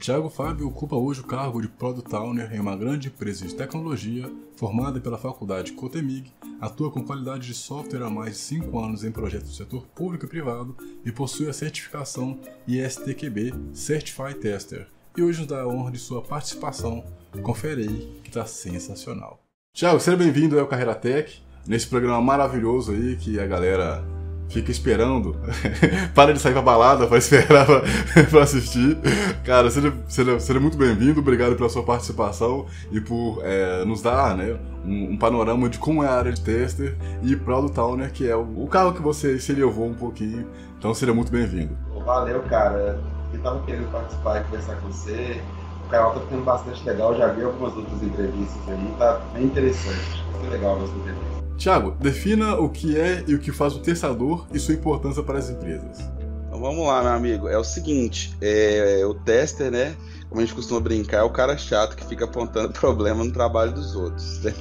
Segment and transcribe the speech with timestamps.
[0.00, 4.32] Thiago Fábio ocupa hoje o cargo de Product Owner em uma grande empresa de tecnologia
[4.56, 9.12] formada pela Faculdade Cotemig, atua com qualidade de software há mais de 5 anos em
[9.12, 10.74] projetos do setor público e privado
[11.04, 14.88] e possui a certificação ISTQB Certified Tester.
[15.14, 17.04] E hoje nos dá a honra de sua participação.
[17.42, 19.42] Confere aí que está sensacional.
[19.76, 24.02] Thiago, seja bem-vindo ao Carreira Tech, nesse programa maravilhoso aí que a galera
[24.50, 25.36] fica esperando,
[26.14, 27.82] para de sair pra balada para esperar pra,
[28.28, 28.98] pra, assistir.
[29.44, 34.36] Cara, seja, seja, seja muito bem-vindo, obrigado pela sua participação e por é, nos dar
[34.36, 38.28] né, um, um, panorama de como é a área de tester e Product Owner, que
[38.28, 40.46] é o, o carro que você se levou um pouquinho.
[40.78, 41.76] Então seja muito bem-vindo.
[42.04, 42.98] Valeu, cara.
[43.32, 45.40] Eu tava querendo participar e conversar com você.
[45.86, 50.24] O canal tá ficando bastante legal, já vi algumas outras entrevistas aí, tá bem interessante.
[50.40, 51.29] Vai legal as entrevistas.
[51.60, 55.38] Tiago, defina o que é e o que faz o testador e sua importância para
[55.38, 55.98] as empresas.
[56.46, 57.48] Então vamos lá, meu amigo.
[57.48, 59.94] É o seguinte, é, o tester, né?
[60.30, 63.72] Como a gente costuma brincar, é o cara chato que fica apontando problema no trabalho
[63.72, 64.40] dos outros.
[64.40, 64.54] Né?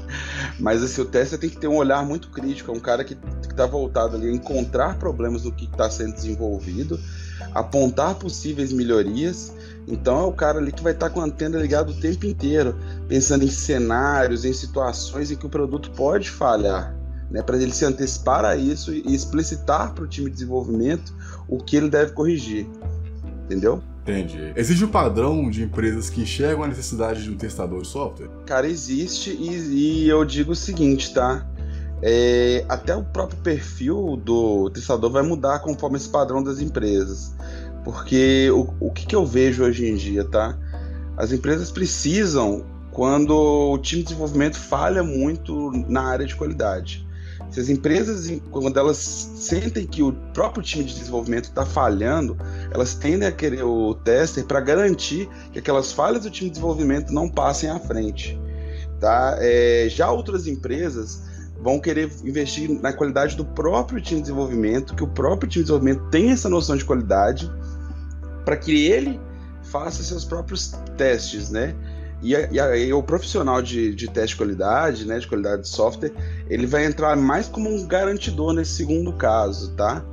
[0.60, 3.18] Mas assim, o tester tem que ter um olhar muito crítico, é um cara que
[3.50, 7.00] está voltado ali a encontrar problemas no que está sendo desenvolvido,
[7.54, 9.54] apontar possíveis melhorias
[9.90, 12.76] então é o cara ali que vai estar com a antena ligada o tempo inteiro,
[13.08, 16.96] pensando em cenários, em situações em que o produto pode falhar,
[17.32, 21.14] né, para ele se antecipar a isso e explicitar para o time de desenvolvimento
[21.48, 22.68] o que ele deve corrigir.
[23.46, 23.82] Entendeu?
[24.04, 24.54] Entendi.
[24.56, 28.30] Existe um padrão de empresas que enxergam a necessidade de um testador de software?
[28.46, 31.46] Cara, existe e, e eu digo o seguinte, tá?
[32.02, 37.36] É, até o próprio perfil do testador vai mudar conforme esse padrão das empresas.
[37.84, 40.58] Porque o, o que, que eu vejo hoje em dia, tá?
[41.18, 47.08] As empresas precisam quando o time de desenvolvimento falha muito na área de qualidade.
[47.50, 52.38] Se as empresas, quando elas sentem que o próprio time de desenvolvimento está falhando,
[52.72, 57.12] elas tendem a querer o tester para garantir que aquelas falhas do time de desenvolvimento
[57.12, 58.40] não passem à frente.
[59.00, 59.38] Tá?
[59.40, 61.24] É, já outras empresas
[61.62, 65.72] vão querer investir na qualidade do próprio time de desenvolvimento, que o próprio time de
[65.72, 67.52] desenvolvimento tenha essa noção de qualidade
[68.50, 69.20] para que ele
[69.62, 71.76] faça seus próprios testes, né?
[72.20, 76.12] E, e, e o profissional de, de teste de qualidade, né, de qualidade de software,
[76.50, 80.04] ele vai entrar mais como um garantidor nesse segundo caso, tá?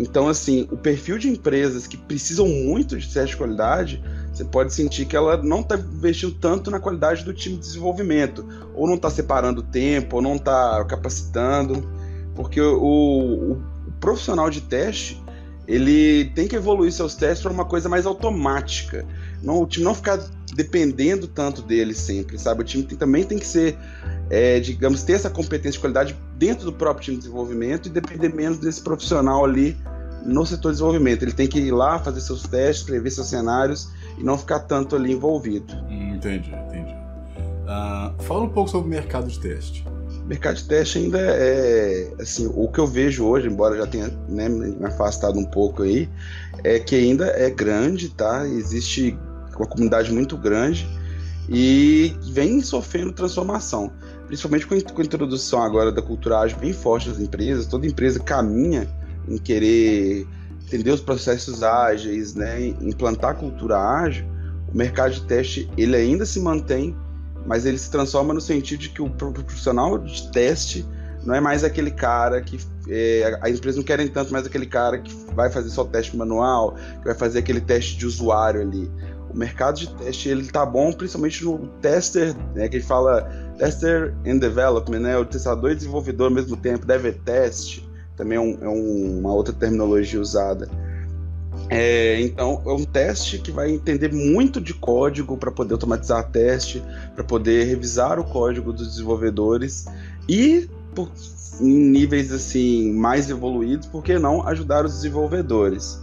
[0.00, 4.02] Então, assim, o perfil de empresas que precisam muito de teste de qualidade,
[4.32, 8.44] você pode sentir que ela não está investindo tanto na qualidade do time de desenvolvimento,
[8.74, 11.88] ou não está separando tempo, ou não está capacitando,
[12.34, 15.21] porque o, o, o profissional de teste
[15.66, 19.04] ele tem que evoluir seus testes para uma coisa mais automática.
[19.42, 20.18] Não, o time não ficar
[20.54, 22.62] dependendo tanto dele sempre, sabe?
[22.62, 23.78] O time tem, também tem que ser,
[24.28, 28.28] é, digamos, ter essa competência de qualidade dentro do próprio time de desenvolvimento e depender
[28.28, 29.76] menos desse profissional ali
[30.24, 31.22] no setor de desenvolvimento.
[31.22, 34.96] Ele tem que ir lá fazer seus testes, prever seus cenários e não ficar tanto
[34.96, 35.72] ali envolvido.
[35.88, 36.94] Entendi, entendi.
[37.62, 39.84] Uh, fala um pouco sobre o mercado de teste
[40.26, 44.48] mercado de teste ainda é assim o que eu vejo hoje embora já tenha né,
[44.48, 46.08] me afastado um pouco aí
[46.62, 48.46] é que ainda é grande tá?
[48.46, 49.18] Existe
[49.56, 50.88] uma comunidade muito grande
[51.48, 53.92] e vem sofrendo transformação.
[54.26, 57.66] Principalmente com a introdução agora da cultura ágil bem forte nas empresas.
[57.66, 58.88] Toda empresa caminha
[59.28, 60.26] em querer
[60.64, 64.24] entender os processos ágeis né implantar cultura ágil.
[64.72, 66.96] O mercado de teste ele ainda se mantém
[67.46, 70.86] mas ele se transforma no sentido de que o profissional de teste
[71.24, 72.58] não é mais aquele cara que
[72.88, 76.74] é, a empresa não querem tanto mais aquele cara que vai fazer só teste manual,
[76.98, 78.90] que vai fazer aquele teste de usuário ali.
[79.32, 83.22] O mercado de teste ele tá bom, principalmente no tester, né, que ele fala
[83.56, 87.82] tester and development, né, o testador e desenvolvedor ao mesmo tempo, deve test,
[88.16, 90.68] também é, um, é um, uma outra terminologia usada.
[91.74, 96.82] É, então, é um teste que vai entender muito de código para poder automatizar teste,
[97.14, 99.86] para poder revisar o código dos desenvolvedores
[100.28, 101.10] e, por,
[101.60, 105.98] em níveis assim mais evoluídos, por que não ajudar os desenvolvedores?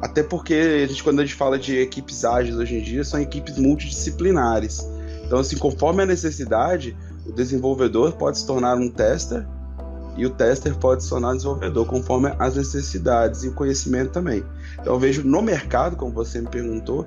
[0.00, 3.20] Até porque a gente, quando a gente fala de equipes ágeis hoje em dia, são
[3.20, 4.84] equipes multidisciplinares.
[5.24, 6.96] Então, assim, conforme a necessidade,
[7.26, 9.46] o desenvolvedor pode se tornar um tester
[10.18, 14.44] e o tester pode se tornar desenvolvedor conforme as necessidades e o conhecimento também.
[14.74, 17.06] Então eu vejo no mercado, como você me perguntou,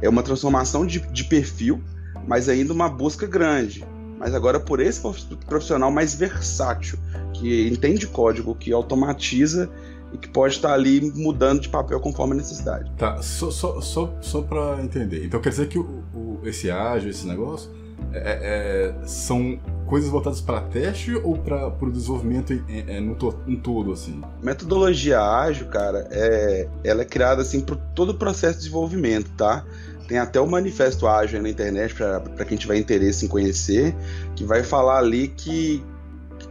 [0.00, 1.82] é uma transformação de, de perfil,
[2.28, 3.84] mas ainda uma busca grande.
[4.18, 5.02] Mas agora por esse
[5.46, 6.96] profissional mais versátil,
[7.32, 9.68] que entende código, que automatiza
[10.12, 12.88] e que pode estar ali mudando de papel conforme a necessidade.
[12.96, 15.26] Tá, só, só, só, só para entender.
[15.26, 17.68] Então quer dizer que o, o, esse ágil, esse negócio,
[18.12, 23.34] é, é, são coisas voltadas para teste ou para o desenvolvimento em, em, no to,
[23.46, 24.20] em todo assim?
[24.42, 29.64] Metodologia ágil, cara, é, ela é criada assim para todo o processo de desenvolvimento, tá?
[30.08, 33.94] Tem até o manifesto ágil na internet para quem tiver interesse em conhecer,
[34.36, 35.82] que vai falar ali que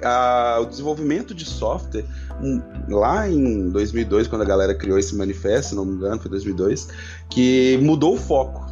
[0.01, 2.05] a, o desenvolvimento de software
[2.41, 6.31] um, lá em 2002, quando a galera criou esse manifesto, se não me engano, foi
[6.31, 6.87] 2002,
[7.29, 8.65] que mudou o foco,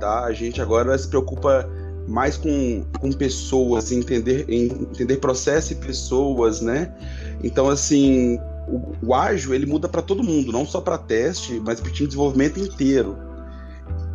[0.00, 0.24] tá?
[0.24, 1.68] A gente agora se preocupa
[2.06, 6.94] mais com, com pessoas, entender, entender processo e pessoas, né?
[7.42, 8.38] Então, assim,
[8.68, 11.92] o, o ágil ele muda para todo mundo, não só para teste, mas para o
[11.92, 13.16] time de desenvolvimento inteiro.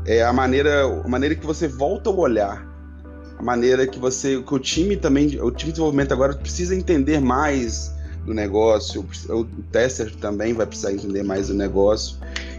[0.05, 2.67] É a maneira, a maneira que você volta o olhar,
[3.37, 7.19] a maneira que você, que o time também, o time de desenvolvimento agora precisa entender
[7.19, 7.93] mais
[8.25, 12.17] do negócio, o tester também vai precisar entender mais do negócio.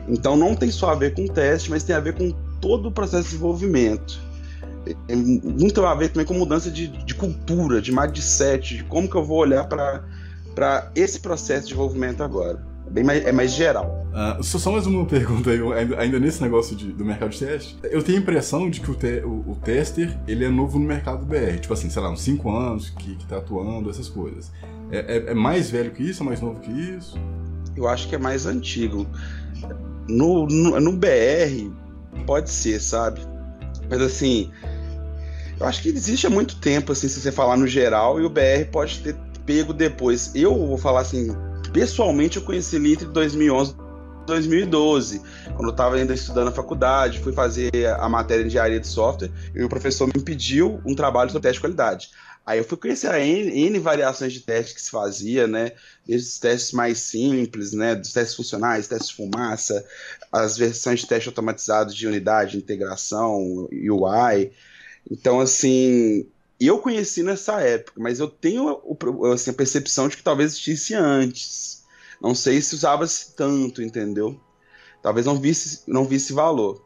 [0.09, 2.93] Então não tem só a ver com teste, mas tem a ver com todo o
[2.93, 4.21] processo de desenvolvimento.
[5.07, 9.15] Tem muito a ver também com mudança de, de cultura, de mindset, de como que
[9.15, 12.65] eu vou olhar para esse processo de desenvolvimento agora.
[12.87, 14.07] É, bem mais, é mais geral.
[14.13, 17.39] Uh, só, só mais uma pergunta aí, ainda, ainda nesse negócio de, do mercado de
[17.39, 17.79] teste.
[17.85, 20.85] Eu tenho a impressão de que o, te, o, o, tester ele é novo no
[20.85, 21.59] mercado BR.
[21.61, 24.53] Tipo assim, sei lá, uns 5 anos que, que tá atuando, essas coisas.
[24.91, 26.23] É, é, é, mais velho que isso?
[26.23, 27.19] É mais novo que isso?
[27.77, 29.07] Eu acho que é mais antigo.
[30.09, 31.71] No, no, no BR,
[32.27, 33.21] pode ser, sabe?
[33.93, 34.51] Mas assim,
[35.61, 38.31] eu acho que existe há muito tempo, assim, se você falar no geral, e o
[38.31, 40.35] BR pode ter pego depois.
[40.35, 41.37] Eu vou falar assim,
[41.75, 45.21] pessoalmente eu conheci ele entre 2011 e 2012,
[45.55, 49.31] quando eu estava ainda estudando na faculdade, fui fazer a matéria de engenharia de software,
[49.55, 52.09] e o professor me pediu um trabalho sobre teste de qualidade.
[52.45, 55.73] Aí eu fui conhecer a N, N, variações de testes que se fazia, né?
[56.05, 57.95] Desde os testes mais simples, né?
[57.95, 59.85] Dos testes funcionais, testes de fumaça,
[60.33, 64.53] as versões de teste automatizados de unidade, integração, UI.
[65.09, 66.27] Então, assim,
[66.61, 68.81] eu conheci nessa época, mas eu tenho
[69.33, 71.85] assim, a percepção de que talvez existisse antes.
[72.21, 74.41] Não sei se usava-se tanto, entendeu?
[75.03, 76.85] Talvez não visse, não visse valor.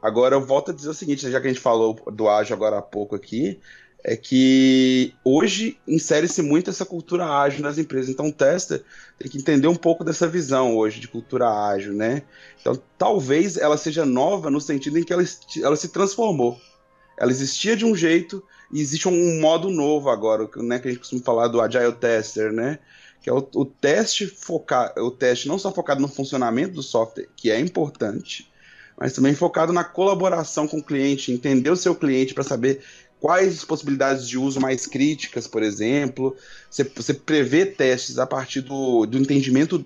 [0.00, 2.78] Agora eu volto a dizer o seguinte, já que a gente falou do ágil agora
[2.78, 3.60] há pouco aqui,
[4.04, 8.08] é que hoje insere-se muito essa cultura ágil nas empresas.
[8.08, 8.82] Então, o tester
[9.18, 12.22] tem que entender um pouco dessa visão hoje de cultura ágil, né?
[12.60, 15.24] Então, talvez ela seja nova no sentido em que ela,
[15.62, 16.60] ela se transformou.
[17.16, 20.80] Ela existia de um jeito e existe um modo novo agora, né?
[20.80, 22.80] Que a gente costuma falar do agile tester, né?
[23.22, 27.28] Que é o, o teste focar, o teste não só focado no funcionamento do software,
[27.36, 28.50] que é importante,
[28.98, 32.82] mas também focado na colaboração com o cliente, entender o seu cliente para saber
[33.22, 36.36] quais possibilidades de uso mais críticas, por exemplo.
[36.68, 39.84] Você, você prevê testes a partir do, do entendimento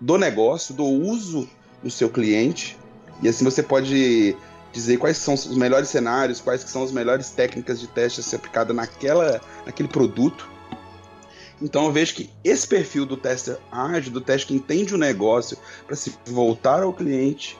[0.00, 1.48] do negócio, do uso
[1.80, 2.76] do seu cliente.
[3.22, 4.36] E assim você pode
[4.72, 8.36] dizer quais são os melhores cenários, quais são as melhores técnicas de teste a ser
[8.36, 10.50] aplicada naquela, naquele produto.
[11.62, 15.56] Então eu vejo que esse perfil do tester ágil, do teste que entende o negócio
[15.86, 17.56] para se voltar ao cliente,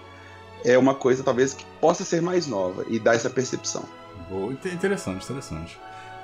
[0.65, 3.85] é uma coisa talvez que possa ser mais nova e dar essa percepção.
[4.29, 5.79] Boa, interessante, interessante.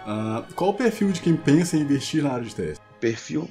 [0.06, 2.82] Uh, qual o perfil de quem pensa em investir na área de teste?
[2.98, 3.48] Perfil.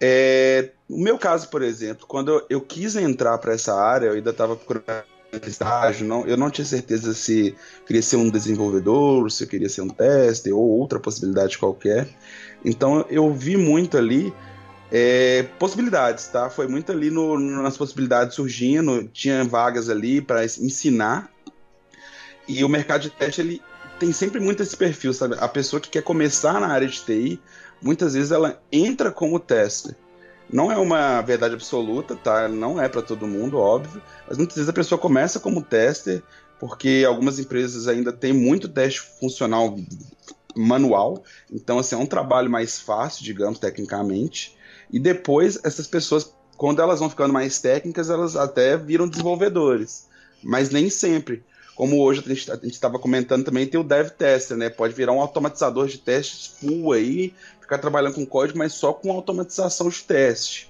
[0.00, 4.30] É, no meu caso, por exemplo, quando eu, quis entrar para essa área, eu ainda
[4.30, 5.04] estava procurando
[5.46, 7.54] estágio, não, eu não tinha certeza se
[7.86, 12.08] queria ser um desenvolvedor, se eu queria ser um tester ou outra possibilidade qualquer.
[12.64, 14.32] Então eu vi muito ali
[14.90, 16.48] é, possibilidades, tá?
[16.48, 21.30] Foi muito ali no, nas possibilidades surgindo, tinha vagas ali para ensinar
[22.48, 23.62] e o mercado de teste, ele
[23.98, 25.36] tem sempre muito esse perfil, sabe?
[25.38, 27.40] A pessoa que quer começar na área de TI,
[27.82, 29.94] muitas vezes ela entra como tester.
[30.50, 32.48] Não é uma verdade absoluta, tá?
[32.48, 34.00] Não é para todo mundo, óbvio.
[34.26, 36.22] Mas muitas vezes a pessoa começa como tester,
[36.58, 39.76] porque algumas empresas ainda têm muito teste funcional
[40.56, 41.22] manual.
[41.52, 44.56] Então, assim, é um trabalho mais fácil, digamos, tecnicamente.
[44.90, 50.08] E depois, essas pessoas, quando elas vão ficando mais técnicas, elas até viram desenvolvedores.
[50.42, 51.44] Mas nem sempre.
[51.78, 54.68] Como hoje a gente estava comentando também, tem o dev tester, né?
[54.68, 59.12] Pode virar um automatizador de testes full aí, ficar trabalhando com código, mas só com
[59.12, 60.68] automatização de teste.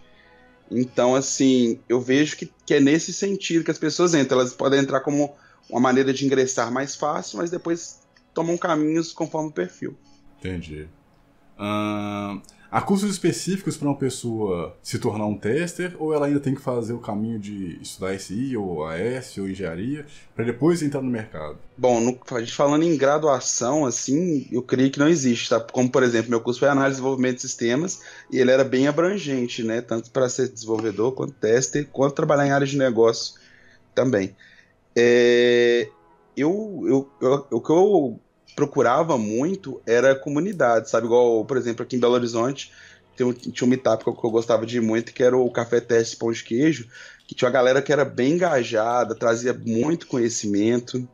[0.70, 4.38] Então, assim, eu vejo que, que é nesse sentido que as pessoas entram.
[4.38, 5.34] Elas podem entrar como
[5.70, 8.00] uma maneira de ingressar mais fácil, mas depois
[8.34, 9.96] tomam caminhos conforme o perfil.
[10.38, 10.90] Entendi.
[11.58, 12.38] Uh,
[12.70, 16.60] Há cursos específicos para uma pessoa se tornar um tester ou ela ainda tem que
[16.60, 20.04] fazer o caminho de estudar SI ou AS ou engenharia
[20.36, 21.58] para depois entrar no mercado?
[21.78, 25.58] Bom, no, a gente falando em graduação, assim, eu creio que não existe, tá?
[25.58, 28.86] Como, por exemplo, meu curso foi análise e desenvolvimento de sistemas e ele era bem
[28.86, 29.80] abrangente, né?
[29.80, 33.40] Tanto para ser desenvolvedor quanto tester, quanto trabalhar em área de negócio
[33.94, 34.36] também.
[34.94, 35.88] É,
[36.36, 38.20] eu, eu, eu, o que eu
[38.58, 41.06] procurava muito era comunidade, sabe?
[41.06, 42.72] Igual, por exemplo, aqui em Belo Horizonte
[43.16, 45.80] tinha, tinha um meetup que eu, que eu gostava de muito, que era o Café
[45.80, 46.88] Teste Pão de Queijo,
[47.24, 51.08] que tinha uma galera que era bem engajada, trazia muito conhecimento.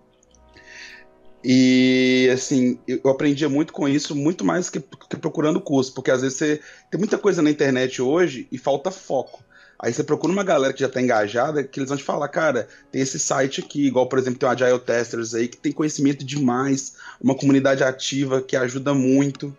[1.44, 6.22] E assim, eu aprendia muito com isso, muito mais que, que procurando curso, porque às
[6.22, 9.43] vezes você tem muita coisa na internet hoje e falta foco.
[9.84, 12.66] Aí você procura uma galera que já está engajada, que eles vão te falar, cara,
[12.90, 16.24] tem esse site aqui, igual por exemplo tem o Agile Testers aí, que tem conhecimento
[16.24, 19.54] demais, uma comunidade ativa que ajuda muito.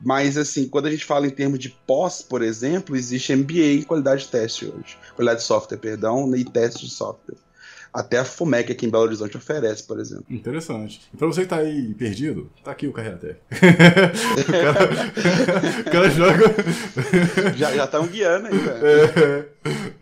[0.00, 3.82] Mas assim, quando a gente fala em termos de pós, por exemplo, existe MBA em
[3.82, 4.96] qualidade de teste hoje.
[5.16, 7.34] Qualidade de software, perdão, e teste de software.
[7.92, 10.24] Até a FUMEC aqui em Belo Horizonte oferece, por exemplo.
[10.30, 11.00] Interessante.
[11.12, 13.36] E pra você que tá aí perdido, tá aqui o Carreira Tech.
[14.40, 16.54] o, cara, o cara joga.
[17.56, 18.86] já, já tá um guiando aí, velho.
[18.86, 19.46] É.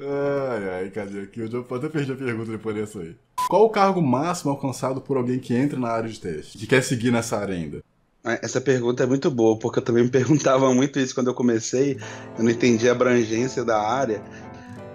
[0.00, 1.40] Ai, ai, cadê aqui?
[1.40, 3.16] Eu já até perdi a pergunta depois dessa aí.
[3.48, 6.58] Qual o cargo máximo alcançado por alguém que entra na área de teste?
[6.58, 7.82] Que quer seguir nessa área ainda?
[8.24, 11.34] É, essa pergunta é muito boa, porque eu também me perguntava muito isso quando eu
[11.34, 11.98] comecei.
[12.36, 14.22] Eu não entendi a abrangência da área.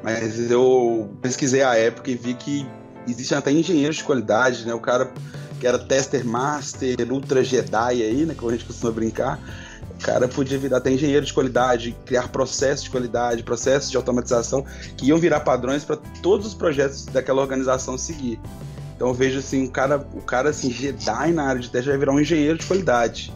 [0.03, 2.67] Mas eu pesquisei a época e vi que
[3.07, 4.73] existem até engenheiros de qualidade, né?
[4.73, 5.11] O cara
[5.59, 8.35] que era tester master, ultra Jedi aí, né?
[8.35, 9.39] Como a gente costuma brincar.
[9.99, 14.65] O cara podia virar até engenheiro de qualidade, criar processos de qualidade, processos de automatização
[14.97, 18.39] que iam virar padrões para todos os projetos daquela organização seguir.
[18.95, 21.97] Então eu vejo assim, um cara, o cara assim, Jedi na área de teste vai
[21.97, 23.33] virar um engenheiro de qualidade.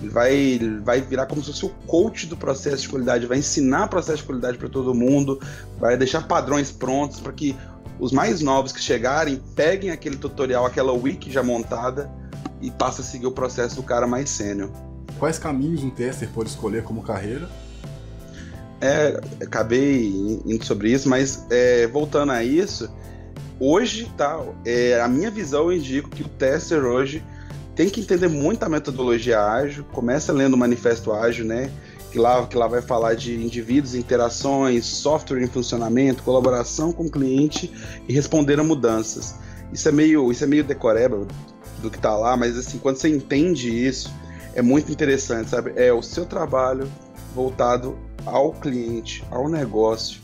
[0.00, 3.38] Ele vai, ele vai virar como se fosse o coach do processo de qualidade, vai
[3.38, 5.40] ensinar processo de qualidade para todo mundo,
[5.78, 7.56] vai deixar padrões prontos para que
[7.98, 12.10] os mais novos que chegarem peguem aquele tutorial, aquela wiki já montada
[12.60, 14.70] e passem a seguir o processo do cara mais sênior.
[15.18, 17.48] Quais caminhos um tester pode escolher como carreira?
[18.80, 20.08] É, acabei
[20.46, 22.88] indo sobre isso, mas é, voltando a isso,
[23.58, 27.24] hoje, tá, é, a minha visão eu indico que o tester hoje
[27.74, 31.70] tem que entender muito a metodologia ágil, começa lendo o manifesto ágil, né?
[32.10, 37.10] Que lá, que lá vai falar de indivíduos, interações, software em funcionamento, colaboração com o
[37.10, 37.72] cliente
[38.08, 39.34] e responder a mudanças.
[39.72, 41.26] Isso é meio, isso é meio decoreba
[41.82, 44.12] do que está lá, mas assim, quando você entende isso,
[44.54, 45.72] é muito interessante, sabe?
[45.76, 46.90] É o seu trabalho
[47.34, 50.20] voltado ao cliente, ao negócio,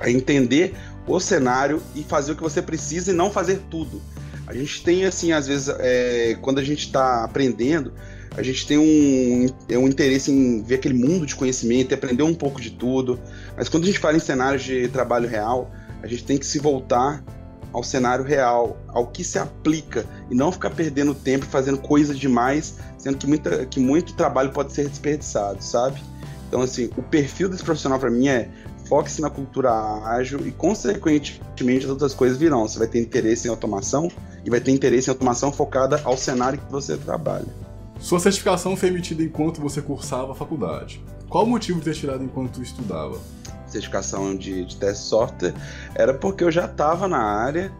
[0.00, 4.00] a entender o cenário e fazer o que você precisa e não fazer tudo.
[4.46, 7.92] A gente tem, assim, às vezes, é, quando a gente está aprendendo,
[8.36, 12.22] a gente tem um, é um interesse em ver aquele mundo de conhecimento e aprender
[12.22, 13.18] um pouco de tudo.
[13.56, 15.70] Mas quando a gente fala em cenários de trabalho real,
[16.02, 17.24] a gente tem que se voltar
[17.72, 22.76] ao cenário real, ao que se aplica, e não ficar perdendo tempo fazendo coisa demais,
[22.98, 26.00] sendo que, muita, que muito trabalho pode ser desperdiçado, sabe?
[26.48, 28.48] Então, assim, o perfil desse profissional para mim é
[28.86, 29.72] foque-se na cultura
[30.04, 32.68] ágil e, consequentemente, as outras coisas virão.
[32.68, 34.10] Você vai ter interesse em automação
[34.44, 37.65] e vai ter interesse em automação focada ao cenário que você trabalha.
[37.98, 41.02] Sua certificação foi emitida enquanto você cursava a faculdade.
[41.28, 43.18] Qual o motivo de ter tirado enquanto estudava?
[43.66, 45.54] Certificação de, de teste software
[45.94, 47.72] era porque eu já estava na área,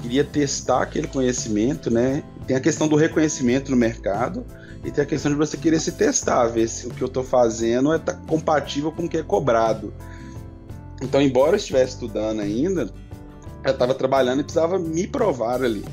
[0.00, 2.22] queria testar aquele conhecimento, né?
[2.46, 4.46] Tem a questão do reconhecimento no mercado
[4.84, 7.24] e tem a questão de você querer se testar, ver se o que eu estou
[7.24, 9.92] fazendo é tá compatível com o que é cobrado.
[11.02, 12.88] Então, embora eu estivesse estudando ainda,
[13.64, 15.84] eu estava trabalhando e precisava me provar ali.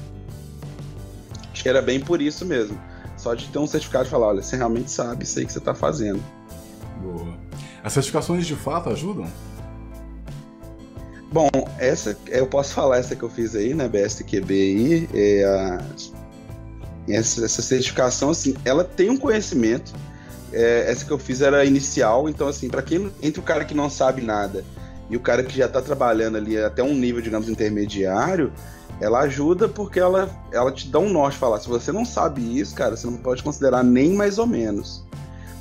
[1.51, 2.80] Acho que era bem por isso mesmo.
[3.24, 5.60] Só de ter um certificado e falar, olha, você realmente sabe isso aí que você
[5.60, 6.22] está fazendo.
[7.01, 7.38] Boa.
[7.82, 9.25] As certificações de fato ajudam?
[11.32, 11.50] Bom,
[11.80, 15.86] essa eu posso falar essa que eu fiz aí, né, BSTQB aí, é a,
[17.08, 19.94] essa, essa, certificação, assim, ela tem um conhecimento.
[20.51, 23.74] É, essa que eu fiz era inicial, então assim, para quem entre o cara que
[23.74, 24.65] não sabe nada
[25.10, 28.52] e o cara que já está trabalhando ali até um nível, digamos, intermediário,
[29.00, 31.60] ela ajuda porque ela, ela te dá um norte falar.
[31.60, 35.04] Se você não sabe isso, cara, você não pode considerar nem mais ou menos.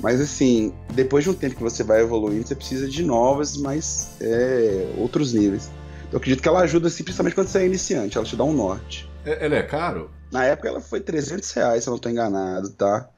[0.01, 4.11] Mas assim, depois de um tempo que você vai evoluindo, você precisa de novas, mas
[4.19, 5.69] é, outros níveis.
[6.11, 8.53] Eu acredito que ela ajuda, assim, principalmente quando você é iniciante, ela te dá um
[8.53, 9.09] norte.
[9.25, 10.11] É, ela é caro?
[10.31, 13.09] Na época ela foi 300 reais, se eu não estou enganado, tá?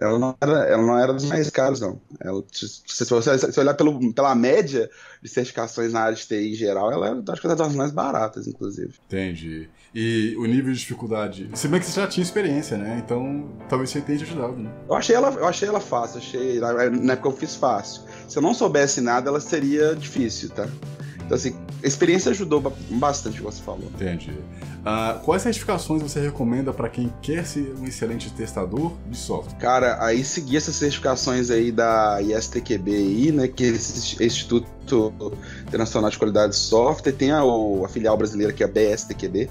[0.00, 2.00] Ela não era, ela não era dos mais caros, não.
[2.18, 4.88] Ela, se, você, olhar pelo, pela média
[5.22, 7.90] de certificações na área de TI em geral, ela é, acho que é das mais
[7.90, 8.94] baratas, inclusive.
[9.06, 9.68] Entendi.
[9.94, 11.50] E o nível de dificuldade.
[11.52, 13.02] Se bem que você já tinha experiência, né?
[13.04, 14.72] Então talvez você tenha ajudado, né?
[14.88, 16.60] Eu achei ela, eu achei ela fácil, achei.
[16.60, 18.02] Na época eu fiz fácil.
[18.26, 20.66] Se eu não soubesse nada, ela seria difícil, tá?
[21.30, 22.60] Então, assim, a experiência ajudou
[22.90, 23.84] bastante, como você falou.
[23.94, 24.32] Entendi.
[24.32, 29.56] Uh, quais certificações você recomenda para quem quer ser um excelente testador de software?
[29.58, 34.66] Cara, aí seguir essas certificações aí da ISTQB, né, que é esse Instituto
[35.68, 39.48] Internacional de Qualidade de Software, tem a, a filial brasileira que é a BSTQB.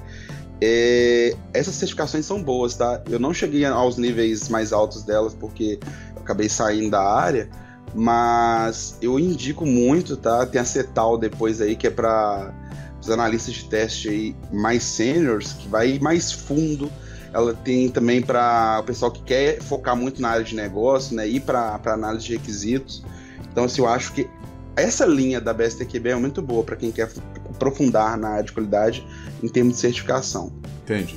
[0.59, 3.01] É, essas certificações são boas, tá?
[3.09, 5.79] Eu não cheguei aos níveis mais altos delas porque
[6.17, 7.49] acabei saindo da área,
[7.93, 10.45] mas eu indico muito, tá?
[10.45, 12.53] Tem a Cetal depois aí que é para
[13.01, 16.91] os analistas de teste aí mais seniors, que vai mais fundo.
[17.31, 21.27] Ela tem também para o pessoal que quer focar muito na área de negócio, né?
[21.27, 23.03] Ir para análise de requisitos.
[23.51, 24.27] Então, assim, eu acho que
[24.75, 27.11] essa linha da BSTQB é muito boa para quem quer
[27.49, 29.05] aprofundar na área de qualidade
[29.43, 30.51] em termos de certificação.
[30.83, 31.15] Entendi.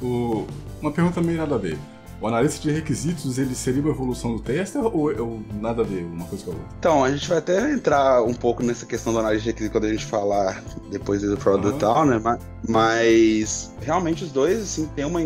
[0.00, 0.46] O...
[0.80, 1.76] Uma pergunta meio nada a ver.
[2.20, 6.04] O analista de requisitos, ele seria uma evolução do tester ou, ou nada a ver
[6.04, 6.68] uma coisa com a outra?
[6.78, 9.84] Então, a gente vai até entrar um pouco nessa questão do analista de requisitos quando
[9.86, 11.78] a gente falar depois do product uhum.
[11.78, 12.38] tal, né?
[12.68, 15.20] Mas, realmente os dois, assim, tem uma,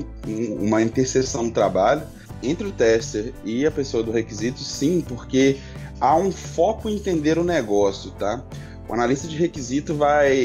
[0.60, 2.02] uma interseção no trabalho
[2.40, 5.58] entre o tester e a pessoa do requisito, sim, porque
[6.00, 8.44] há um foco em entender o negócio, tá?
[8.88, 10.36] O analista de requisito vai,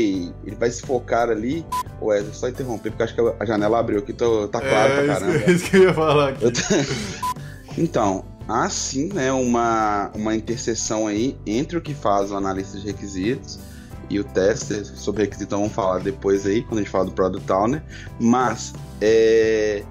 [0.45, 1.65] ele vai se focar ali.
[2.01, 5.13] Ué, só interromper, porque acho que a janela abriu aqui, tô, tá claro é, pra
[5.13, 5.37] caramba.
[5.37, 6.45] Isso, isso que eu ia falar aqui.
[7.77, 12.85] então, há sim né, uma, uma interseção aí entre o que faz o analista de
[12.87, 13.59] requisitos
[14.09, 17.51] e o tester sobre requisito, vamos falar depois aí, quando a gente fala do Product
[17.51, 17.83] Owner.
[18.19, 19.83] Mas, é,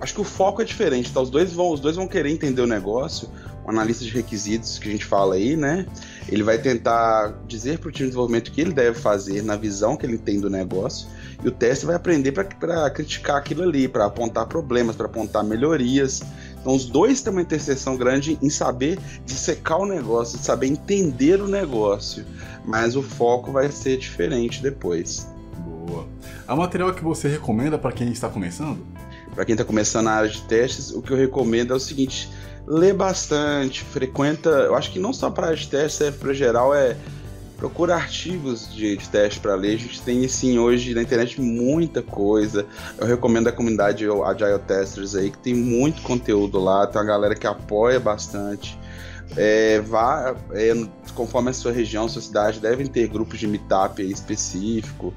[0.00, 1.20] acho que o foco é diferente, tá?
[1.20, 3.28] Os dois vão, os dois vão querer entender o negócio
[3.64, 5.86] o analista de requisitos que a gente fala aí, né?
[6.28, 9.56] Ele vai tentar dizer para o time de desenvolvimento o que ele deve fazer na
[9.56, 11.08] visão que ele tem do negócio,
[11.42, 16.22] e o teste vai aprender para criticar aquilo ali, para apontar problemas, para apontar melhorias.
[16.60, 21.40] Então, os dois têm uma interseção grande em saber dissecar o negócio, de saber entender
[21.40, 22.24] o negócio,
[22.64, 25.26] mas o foco vai ser diferente depois.
[25.58, 26.06] Boa.
[26.46, 28.78] Há material que você recomenda para quem está começando?
[29.34, 32.30] Para quem está começando na área de testes, o que eu recomendo é o seguinte:
[32.66, 34.48] lê bastante, frequenta.
[34.50, 36.96] Eu acho que não só para as testes, serve para geral, é
[37.62, 39.76] procura artigos de, de teste para ler.
[39.76, 42.66] A gente tem sim hoje na internet muita coisa.
[42.98, 47.36] Eu recomendo a comunidade Agile Testers aí, que tem muito conteúdo lá, tem uma galera
[47.36, 48.76] que apoia bastante.
[49.36, 50.72] É, vá, é,
[51.14, 55.14] conforme a sua região, sua cidade, devem ter grupos de meetup específico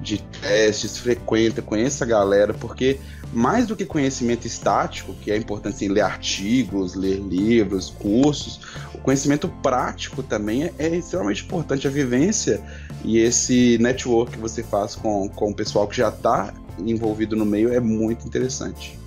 [0.00, 3.00] de testes, frequenta, conheça a galera, porque
[3.32, 8.60] mais do que conhecimento estático, que é importante assim, ler artigos, ler livros, cursos,
[8.94, 11.86] o conhecimento prático também é, é extremamente importante.
[11.86, 12.62] A vivência
[13.04, 17.44] e esse network que você faz com, com o pessoal que já está envolvido no
[17.44, 18.98] meio é muito interessante.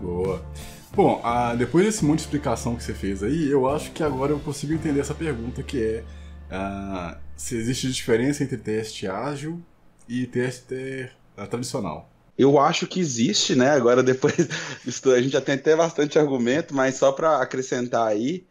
[0.00, 0.44] Boa.
[0.92, 4.30] Bom, ah, depois desse monte de explicação que você fez aí, eu acho que agora
[4.30, 6.04] eu consigo entender essa pergunta que é
[6.50, 9.60] ah, se existe diferença entre teste ágil
[10.08, 12.10] e tester uh, tradicional?
[12.36, 13.70] Eu acho que existe, né?
[13.70, 14.34] Agora, depois
[15.06, 18.44] a gente já tem até bastante argumento, mas só para acrescentar aí,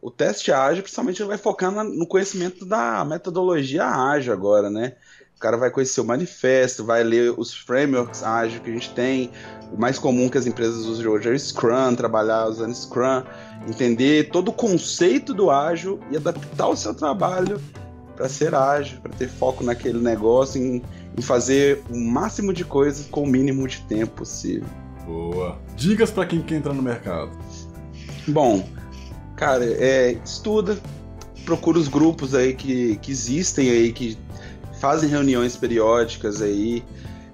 [0.00, 4.94] o teste ágil, principalmente, vai focar no conhecimento da metodologia ágil agora, né?
[5.36, 9.30] O cara vai conhecer o manifesto, vai ler os frameworks ágil que a gente tem.
[9.72, 13.22] O mais comum que as empresas usam hoje é o Scrum, trabalhar usando Scrum,
[13.68, 17.60] entender todo o conceito do ágil e adaptar o seu trabalho
[18.16, 20.82] para ser ágil, para ter foco naquele negócio, em,
[21.18, 24.68] em, fazer o máximo de coisas com o mínimo de tempo possível.
[25.04, 25.58] Boa.
[25.76, 27.30] Dicas para quem quer entrar no mercado.
[28.26, 28.68] Bom,
[29.36, 30.78] cara, é, estuda,
[31.44, 34.18] procura os grupos aí que, que existem aí, que
[34.80, 36.84] fazem reuniões periódicas aí.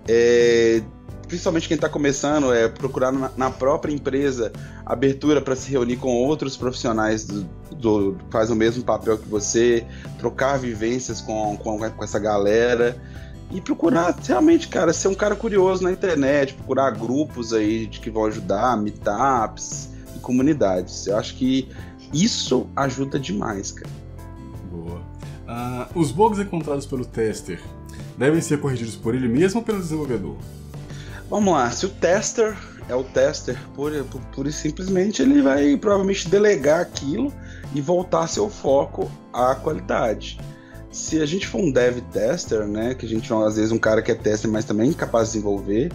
[0.07, 0.83] É,
[1.27, 4.53] principalmente quem está começando, é procurar na, na própria empresa
[4.87, 7.42] abertura para se reunir com outros profissionais do,
[7.75, 9.85] do, faz o mesmo papel que você,
[10.18, 12.97] trocar vivências com, com, com essa galera
[13.51, 18.11] e procurar realmente, cara, ser um cara curioso na internet, procurar grupos aí de que
[18.11, 21.07] vão ajudar, meetups e comunidades.
[21.07, 21.69] Eu acho que
[22.13, 23.91] isso ajuda demais, cara.
[24.71, 25.01] Boa.
[25.47, 27.61] Uh, os bugs encontrados pelo tester
[28.17, 30.37] devem ser corrigidos por ele mesmo ou pelo desenvolvedor?
[31.29, 32.57] Vamos lá, se o tester
[32.89, 34.05] é o tester, pura,
[34.35, 37.33] pura e simplesmente ele vai provavelmente delegar aquilo
[37.75, 40.39] e voltar seu foco à qualidade.
[40.95, 44.01] Se a gente for um dev tester, né, que a gente às vezes um cara
[44.01, 45.91] que é tester, mas também é capaz de desenvolver,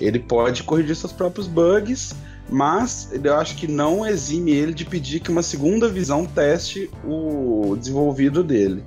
[0.00, 2.14] ele pode corrigir seus próprios bugs,
[2.48, 7.74] mas eu acho que não exime ele de pedir que uma segunda visão teste o
[7.76, 8.84] desenvolvido dele.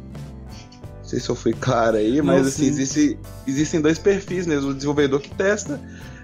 [0.99, 4.69] Não sei se eu fui claro aí, mas não, assim, existe, existem dois perfis mesmo,
[4.69, 5.81] o desenvolvedor que testa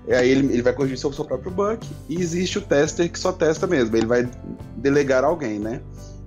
[0.10, 3.34] Aí ele, ele vai corrigir seu, seu próprio bug e existe o tester que só
[3.34, 3.96] testa mesmo.
[3.96, 4.30] Ele vai
[4.78, 5.82] delegar alguém, né?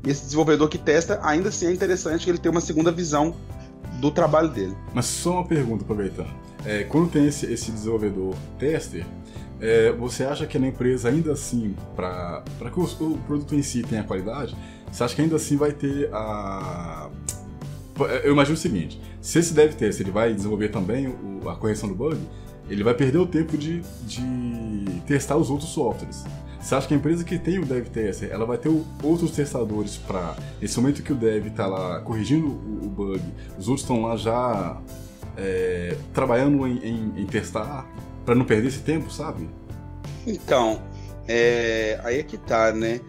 [0.04, 3.34] E esse desenvolvedor que testa, ainda assim é interessante que ele tenha uma segunda visão
[4.00, 4.74] do trabalho dele.
[4.94, 6.30] Mas só uma pergunta, aproveitando.
[6.64, 9.04] É, quando tem esse, esse desenvolvedor tester,
[9.60, 13.82] é, você acha que na empresa ainda assim, para que o, o, produto em si
[13.82, 14.56] tenha qualidade,
[14.90, 17.10] você acha que ainda assim vai ter a.
[18.24, 21.88] Eu imagino o seguinte: se esse dev tester ele vai desenvolver também o, a correção
[21.88, 22.18] do bug,
[22.68, 26.24] ele vai perder o tempo de, de testar os outros softwares.
[26.60, 28.68] Você acha que a empresa que tem o dev tester, ela vai ter
[29.02, 33.22] outros testadores para nesse momento que o dev está lá corrigindo o bug,
[33.58, 34.78] os outros estão lá já
[35.36, 37.86] é, trabalhando em, em, em testar
[38.26, 39.48] para não perder esse tempo, sabe?
[40.26, 40.82] Então,
[41.26, 43.00] é, aí é que tá, né?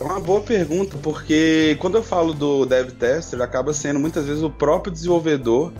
[0.00, 4.42] É uma boa pergunta, porque quando eu falo do dev tester, acaba sendo muitas vezes
[4.42, 5.72] o próprio desenvolvedor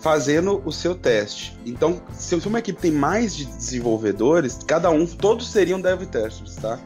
[0.00, 1.56] fazendo o seu teste.
[1.64, 6.78] Então, se uma equipe tem mais de desenvolvedores, cada um, todos seriam dev testers, tá?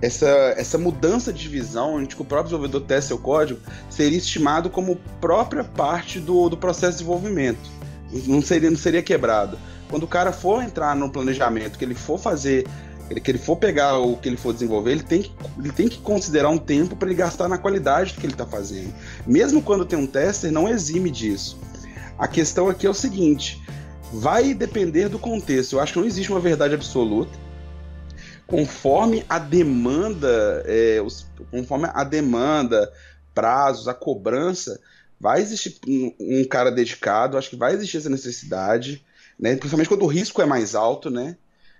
[0.00, 3.60] Essa, essa mudança de visão, onde o próprio desenvolvedor testa seu código,
[3.90, 7.68] seria estimado como própria parte do, do processo de desenvolvimento.
[8.26, 9.58] Não seria, não seria quebrado.
[9.90, 12.66] Quando o cara for entrar no planejamento, que ele for fazer
[13.08, 15.96] que ele for pegar o que ele for desenvolver, ele tem que, ele tem que
[15.98, 18.92] considerar um tempo para ele gastar na qualidade do que ele está fazendo.
[19.26, 21.58] Mesmo quando tem um tester, não exime disso.
[22.18, 23.62] A questão aqui é o seguinte:
[24.12, 25.74] vai depender do contexto.
[25.74, 27.38] Eu acho que não existe uma verdade absoluta.
[28.46, 32.90] Conforme a demanda, é, os, conforme a demanda,
[33.34, 34.80] prazos, a cobrança,
[35.20, 37.36] vai existir um, um, cara dedicado.
[37.36, 39.04] Acho que vai existir essa necessidade,
[39.38, 39.54] né?
[39.54, 41.36] Principalmente quando o risco é mais alto, né?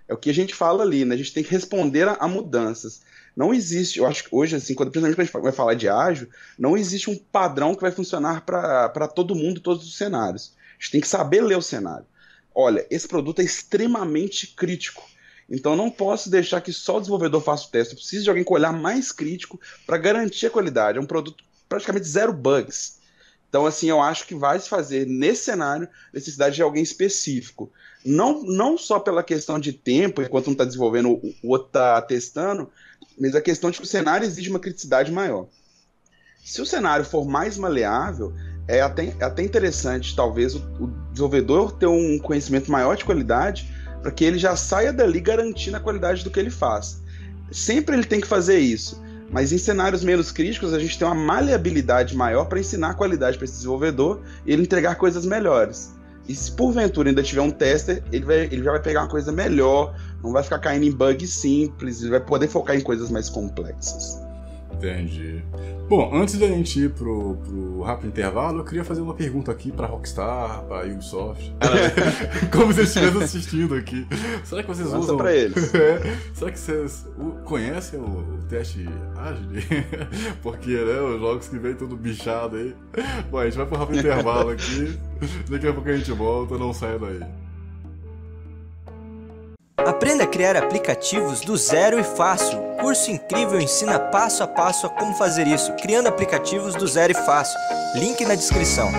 [0.07, 1.15] É o que a gente fala ali, né?
[1.15, 3.01] A gente tem que responder a, a mudanças.
[3.39, 6.27] Não existe, eu acho que hoje, assim, quando principalmente a gente vai falar de ágil,
[6.57, 10.51] não existe um padrão que vai funcionar para todo mundo, todos os cenários.
[10.77, 12.05] A gente tem que saber ler o cenário.
[12.53, 15.01] Olha, esse produto é extremamente crítico.
[15.49, 17.93] Então não posso deixar que só o desenvolvedor faça o teste.
[17.93, 20.97] Eu preciso de alguém com olhar mais crítico para garantir a qualidade.
[20.97, 22.99] É um produto praticamente zero bugs.
[23.47, 27.71] Então, assim, eu acho que vai se fazer nesse cenário necessidade de alguém específico.
[28.05, 32.69] Não, não só pela questão de tempo, enquanto um está desenvolvendo, o outro está testando,
[33.19, 35.47] mas a questão de que o cenário exige uma criticidade maior.
[36.43, 38.33] Se o cenário for mais maleável,
[38.67, 43.69] é até, é até interessante, talvez, o, o desenvolvedor ter um conhecimento maior de qualidade
[44.01, 47.01] para que ele já saia dali garantindo a qualidade do que ele faz.
[47.51, 51.15] Sempre ele tem que fazer isso, mas em cenários menos críticos a gente tem uma
[51.15, 55.91] maleabilidade maior para ensinar a qualidade para esse desenvolvedor e ele entregar coisas melhores.
[56.27, 59.31] E se porventura ainda tiver um tester, ele, vai, ele já vai pegar uma coisa
[59.31, 63.29] melhor, não vai ficar caindo em bugs simples, ele vai poder focar em coisas mais
[63.29, 64.28] complexas.
[64.79, 65.43] Entendi.
[65.89, 69.71] Bom, antes da gente ir pro, pro rápido intervalo, eu queria fazer uma pergunta aqui
[69.71, 71.53] pra Rockstar, pra Ubisoft.
[72.51, 74.07] Como vocês estivessem assistindo aqui.
[74.45, 75.17] Será que vocês Lança usam.
[75.17, 75.73] pra eles.
[75.79, 75.99] É,
[76.33, 77.07] será que vocês
[77.45, 78.87] conhecem o, teste
[79.17, 79.63] Agile?
[80.41, 82.75] Porque, né, os jogos que vem tudo bichado aí.
[83.29, 84.97] Bom, a gente vai pro rápido intervalo aqui.
[85.49, 87.21] Daqui a pouco a gente volta, não saia daí.
[89.85, 92.59] Aprenda a criar aplicativos do zero e fácil.
[92.79, 97.15] Curso incrível ensina passo a passo a como fazer isso, criando aplicativos do zero e
[97.15, 97.57] fácil.
[97.95, 98.89] Link na descrição.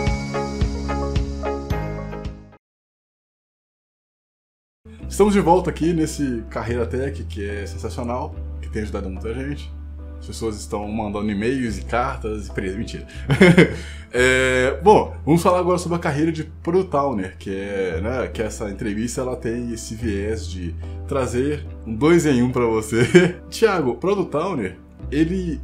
[5.09, 9.71] Estamos de volta aqui nesse Carreira Tech, que é sensacional, que tem ajudado muita gente.
[10.21, 12.77] As pessoas estão mandando e-mails e cartas e preço.
[12.77, 13.07] Mentira.
[14.13, 18.43] é, bom, vamos falar agora sobre a carreira de Product Owner, que é, né, que
[18.43, 20.75] essa entrevista ela tem esse viés de
[21.09, 23.37] trazer um dois em um para você.
[23.49, 24.77] Tiago, Product Owner,
[25.11, 25.59] ele,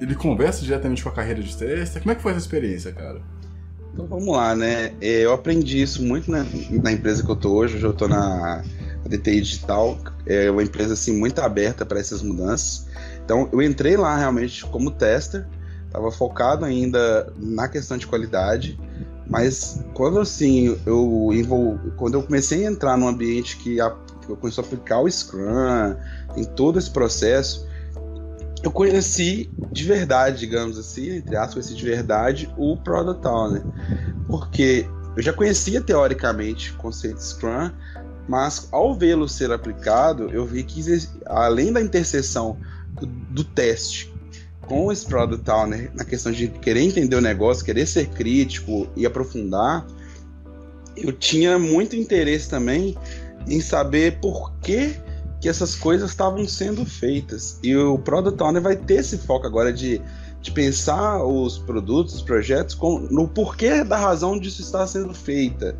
[0.00, 2.00] ele conversa diretamente com a carreira de tester.
[2.00, 3.20] Como é que foi essa experiência, cara?
[3.92, 4.92] Então vamos lá, né?
[5.00, 6.46] É, eu aprendi isso muito na,
[6.82, 7.76] na empresa que eu tô hoje.
[7.76, 8.62] Hoje eu tô na
[9.06, 12.86] DTI Digital, é uma empresa assim muito aberta para essas mudanças.
[13.30, 15.46] Então eu entrei lá realmente como tester,
[15.86, 18.76] estava focado ainda na questão de qualidade,
[19.28, 21.78] mas quando assim eu envol...
[21.96, 23.94] quando eu comecei a entrar num ambiente que, a...
[24.28, 25.94] eu comecei a aplicar o Scrum,
[26.36, 27.68] em todo esse processo,
[28.64, 33.62] eu conheci de verdade, digamos assim, entre aspas, conheci de verdade o Product Owner,
[34.26, 37.70] porque eu já conhecia teoricamente o conceito de Scrum,
[38.26, 40.82] mas ao vê-lo ser aplicado, eu vi que
[41.26, 42.58] além da interseção
[43.30, 44.12] do teste
[44.70, 49.04] com esse Product Owner na questão de querer entender o negócio, querer ser crítico e
[49.04, 49.84] aprofundar,
[50.96, 52.96] eu tinha muito interesse também
[53.48, 54.94] em saber por que,
[55.40, 57.58] que essas coisas estavam sendo feitas.
[57.64, 60.00] E o Product Owner vai ter esse foco agora de,
[60.40, 65.74] de pensar os produtos, os projetos, com, no porquê da razão disso estar sendo feita.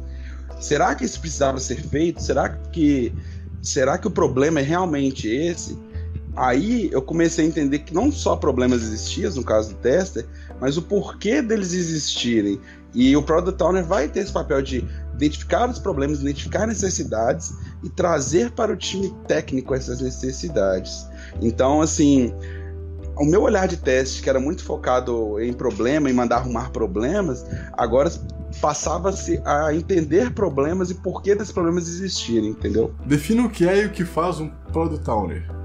[0.58, 2.20] Será que isso precisava ser feito?
[2.20, 3.12] Será que,
[3.62, 5.78] será que o problema é realmente esse?
[6.36, 10.26] Aí eu comecei a entender que não só problemas existiam no caso do tester,
[10.60, 12.60] mas o porquê deles existirem.
[12.94, 17.88] E o Product Owner vai ter esse papel de identificar os problemas, identificar necessidades e
[17.88, 21.06] trazer para o time técnico essas necessidades.
[21.40, 22.32] Então, assim,
[23.16, 27.44] o meu olhar de teste, que era muito focado em problema, em mandar arrumar problemas,
[27.74, 28.10] agora
[28.60, 32.94] passava-se a entender problemas e por que desses problemas existirem, entendeu?
[33.04, 35.59] Defina o que é e o que faz um Product Owner.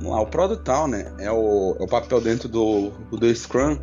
[0.00, 3.78] Vamos lá, o Product Owner é o, é o papel dentro do, do Scrum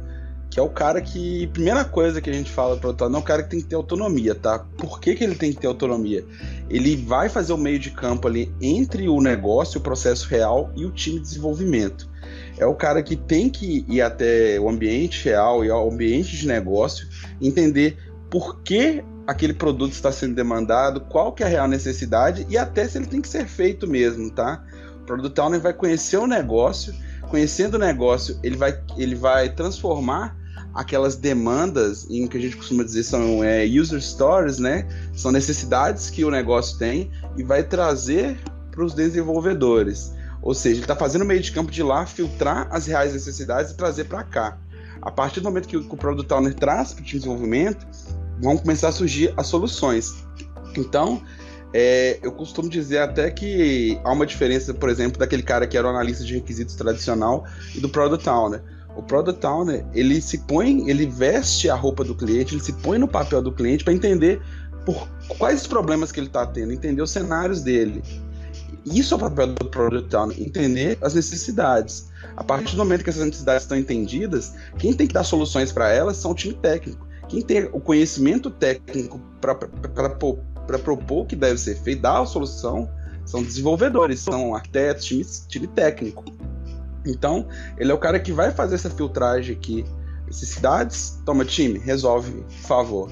[0.50, 1.48] que é o cara que.
[1.48, 3.76] Primeira coisa que a gente fala para o é o cara que tem que ter
[3.76, 4.60] autonomia, tá?
[4.78, 6.26] Por que, que ele tem que ter autonomia?
[6.70, 10.86] Ele vai fazer o meio de campo ali entre o negócio, o processo real e
[10.86, 12.10] o time de desenvolvimento.
[12.58, 16.48] É o cara que tem que ir até o ambiente real e ao ambiente de
[16.48, 17.08] negócio,
[17.42, 17.98] entender
[18.30, 22.88] por que aquele produto está sendo demandado, qual que é a real necessidade e até
[22.88, 24.64] se ele tem que ser feito mesmo, tá?
[25.08, 26.94] O Product Owner vai conhecer o negócio,
[27.30, 30.36] conhecendo o negócio, ele vai, ele vai transformar
[30.74, 34.86] aquelas demandas em que a gente costuma dizer são é, user stories, né?
[35.16, 38.38] São necessidades que o negócio tem e vai trazer
[38.70, 40.14] para os desenvolvedores.
[40.42, 43.72] Ou seja, ele está fazendo o meio de campo de lá, filtrar as reais necessidades
[43.72, 44.58] e trazer para cá.
[45.02, 47.88] A partir do momento que o, que o Product Owner traz para o desenvolvimento,
[48.42, 50.26] vão começar a surgir as soluções.
[50.76, 51.24] Então,
[51.80, 55.86] é, eu costumo dizer até que há uma diferença, por exemplo, daquele cara que era
[55.86, 58.64] o analista de requisitos tradicional e do Product Owner.
[58.96, 62.98] O Product Owner, ele se põe, ele veste a roupa do cliente, ele se põe
[62.98, 64.42] no papel do cliente para entender
[64.88, 68.02] por quais os problemas que ele está tendo, entender os cenários dele.
[68.84, 72.08] Isso é o papel do Product Owner, entender as necessidades.
[72.36, 75.92] A partir do momento que essas necessidades estão entendidas, quem tem que dar soluções para
[75.92, 77.08] elas são o time técnico.
[77.30, 80.10] Quem tem o conhecimento técnico para
[80.76, 82.90] propor o que deve ser feito, dar a solução,
[83.26, 86.24] são desenvolvedores, são arquitetos, time, time técnico.
[87.06, 89.86] Então, ele é o cara que vai fazer essa filtragem aqui.
[90.26, 93.12] Necessidades, toma time, resolve, por favor.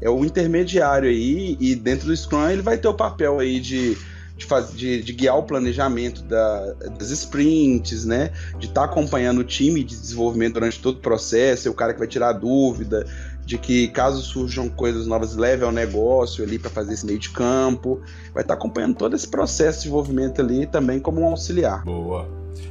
[0.00, 3.96] É o intermediário aí, e dentro do Scrum ele vai ter o papel aí de,
[4.36, 8.30] de, de, de guiar o planejamento da, das sprints, né?
[8.58, 11.92] De estar tá acompanhando o time de desenvolvimento durante todo o processo, é o cara
[11.92, 13.06] que vai tirar dúvida,
[13.48, 17.30] de que caso surjam coisas novas, leve ao negócio ali para fazer esse meio de
[17.30, 17.98] campo.
[18.34, 21.82] Vai estar tá acompanhando todo esse processo de desenvolvimento ali também como um auxiliar.
[21.82, 22.28] Boa.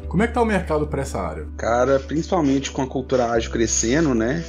[0.07, 1.47] Como é que tá o mercado para essa área?
[1.57, 4.45] Cara, principalmente com a cultura ágil crescendo, né?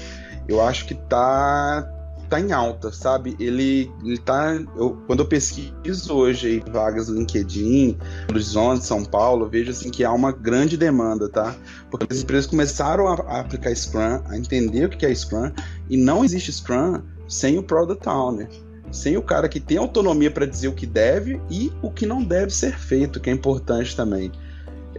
[0.47, 1.91] Eu acho que tá
[2.29, 3.37] tá em alta, sabe?
[3.39, 4.55] Ele, ele tá.
[4.77, 7.97] Eu, quando eu pesquiso hoje vagas no LinkedIn,
[8.31, 11.57] Horizonte, São Paulo, vejo assim que há uma grande demanda, tá?
[11.91, 15.51] Porque as empresas começaram a, a aplicar Scrum, a entender o que é Scrum,
[15.89, 18.49] e não existe Scrum sem o Product Owner.
[18.91, 22.23] Sem o cara que tem autonomia para dizer o que deve e o que não
[22.23, 24.33] deve ser feito, que é importante também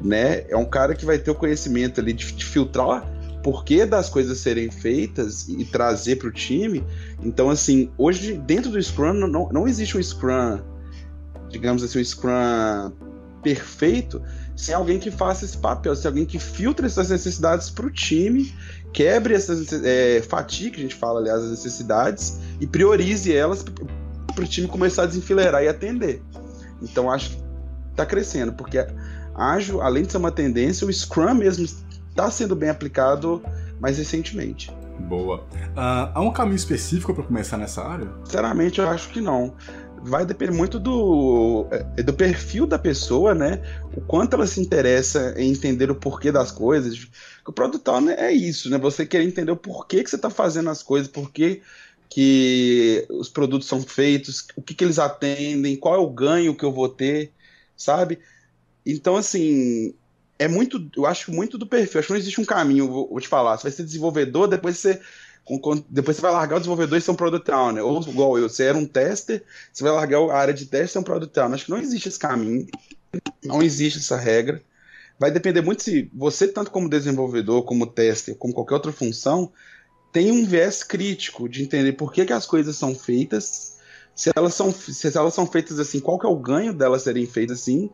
[0.02, 0.46] né?
[0.50, 3.06] É um cara que vai ter o conhecimento ali de, de filtrar
[3.44, 6.84] porquê das coisas serem feitas e trazer para o time.
[7.24, 10.60] Então, assim, hoje dentro do Scrum não, não existe um Scrum,
[11.50, 12.92] digamos assim, um Scrum
[13.42, 14.22] perfeito
[14.60, 18.54] sem alguém que faça esse papel, sem alguém que filtre essas necessidades para o time,
[18.92, 24.48] quebre essas é, que a gente fala, aliás, as necessidades e priorize elas para o
[24.48, 26.22] time começar a desenfileirar e atender.
[26.82, 27.44] Então, acho que
[27.92, 28.86] está crescendo, porque
[29.34, 31.66] ágil, além de ser uma tendência, o Scrum mesmo
[32.20, 33.42] está sendo bem aplicado
[33.80, 34.70] mais recentemente.
[35.08, 35.38] Boa.
[35.38, 38.10] Uh, há um caminho específico para começar nessa área?
[38.26, 39.56] Sinceramente, eu acho que não.
[40.02, 43.62] Vai depender muito do, é, do perfil da pessoa, né?
[43.96, 47.08] O quanto ela se interessa em entender o porquê das coisas.
[47.48, 48.78] O Product Owner é isso, né?
[48.78, 51.62] Você quer entender o porquê que você está fazendo as coisas, porquê
[52.10, 56.66] que os produtos são feitos, o que, que eles atendem, qual é o ganho que
[56.66, 57.32] eu vou ter,
[57.78, 58.20] sabe?
[58.86, 59.94] Então, assim,
[60.40, 60.90] é muito.
[60.96, 62.00] Eu acho muito do perfil.
[62.00, 63.58] Acho que não existe um caminho, vou, vou te falar.
[63.58, 65.00] Você vai ser desenvolvedor, depois você.
[65.90, 67.84] Depois você vai largar o desenvolvedor e ser um product owner.
[67.84, 70.94] Ou igual eu, você era um tester, você vai largar a área de teste e
[70.94, 71.54] ser um product owner.
[71.56, 72.68] Acho que não existe esse caminho.
[73.44, 74.62] Não existe essa regra.
[75.20, 79.52] Vai depender muito se você, tanto como desenvolvedor, como tester, como qualquer outra função,
[80.14, 83.78] tem um viés crítico de entender por que, que as coisas são feitas,
[84.16, 87.26] se elas são, se elas são feitas assim, qual que é o ganho delas serem
[87.26, 87.90] feitas assim,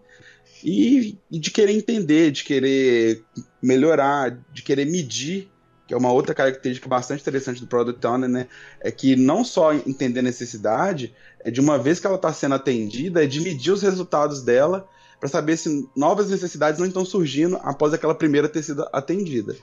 [0.63, 3.23] e, e de querer entender, de querer
[3.61, 5.49] melhorar, de querer medir
[5.87, 8.47] que é uma outra característica bastante interessante do Product Owner, né?
[8.79, 12.55] É que não só entender a necessidade, é de uma vez que ela está sendo
[12.55, 14.87] atendida, é de medir os resultados dela
[15.19, 19.55] para saber se novas necessidades não estão surgindo após aquela primeira ter sido atendida.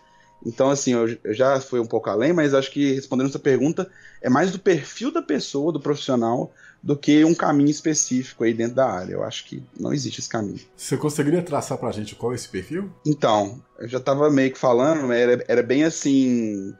[0.45, 3.89] Então, assim, eu, já fui um pouco além, mas acho que respondendo essa pergunta,
[4.21, 6.53] é mais do perfil da pessoa, do profissional,
[6.83, 9.13] do que um caminho específico aí dentro da área.
[9.13, 10.61] Eu acho que não existe esse caminho.
[10.77, 12.91] Você conseguiria traçar pra gente qual é esse perfil?
[13.07, 16.75] Então, eu já tava meio que falando, era, era bem assim.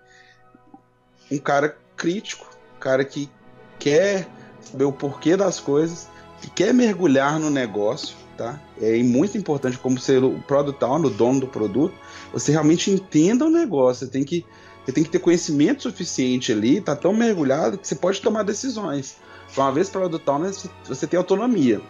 [1.31, 3.31] Um cara crítico, um cara que
[3.79, 4.29] quer
[4.61, 6.09] saber o porquê das coisas,
[6.41, 8.61] que quer mergulhar no negócio, tá?
[8.81, 11.95] É muito importante como ser o product owner, o dono do produto,
[12.33, 14.45] você realmente entenda o negócio, você tem que
[14.85, 19.17] você tem que ter conhecimento suficiente ali, tá tão mergulhado que você pode tomar decisões.
[19.53, 20.53] Então, uma vez product owner,
[20.87, 21.81] você tem autonomia.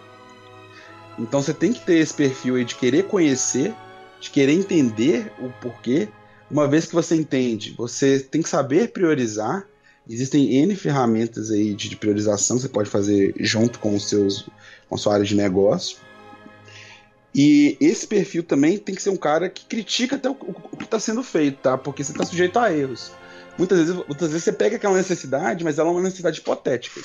[1.18, 3.74] Então você tem que ter esse perfil aí de querer conhecer,
[4.20, 6.08] de querer entender o porquê.
[6.50, 9.66] Uma vez que você entende, você tem que saber priorizar.
[10.08, 14.48] Existem N ferramentas aí de priorização que você pode fazer junto com os seus
[14.88, 15.98] com sua área de negócio.
[17.34, 20.84] E esse perfil também tem que ser um cara que critica até o, o que
[20.84, 21.78] está sendo feito, tá?
[21.78, 23.12] Porque você está sujeito a erros.
[23.56, 27.00] Muitas vezes, muitas vezes você pega aquela necessidade, mas ela é uma necessidade hipotética.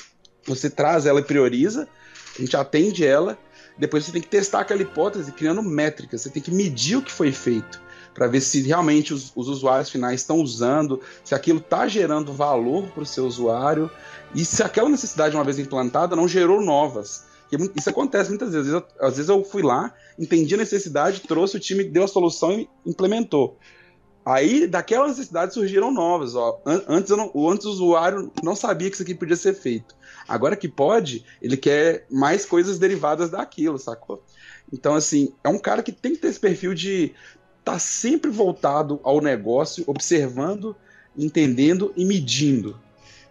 [0.48, 1.88] Você traz ela e prioriza,
[2.36, 3.38] a gente atende ela,
[3.76, 7.12] depois você tem que testar aquela hipótese criando métricas, você tem que medir o que
[7.12, 7.80] foi feito
[8.18, 12.88] para ver se realmente os, os, usuários finais estão usando, se aquilo está gerando valor
[12.88, 13.88] para o seu usuário
[14.34, 17.28] e se aquela necessidade, uma vez implantada, não gerou novas.
[17.76, 18.74] Isso acontece muitas vezes.
[19.00, 22.68] Às vezes eu fui lá, entendi a necessidade, trouxe o time, deu a solução e
[22.84, 23.56] implementou.
[24.28, 26.34] Aí, daquela necessidade surgiram novas.
[26.34, 26.60] Ó.
[26.66, 29.96] Antes, não, antes o usuário não sabia que isso aqui podia ser feito.
[30.28, 34.22] Agora que pode, ele quer mais coisas derivadas daquilo, sacou?
[34.70, 37.14] Então, assim, é um cara que tem que ter esse perfil de
[37.58, 40.76] estar tá sempre voltado ao negócio, observando,
[41.16, 42.78] entendendo e medindo.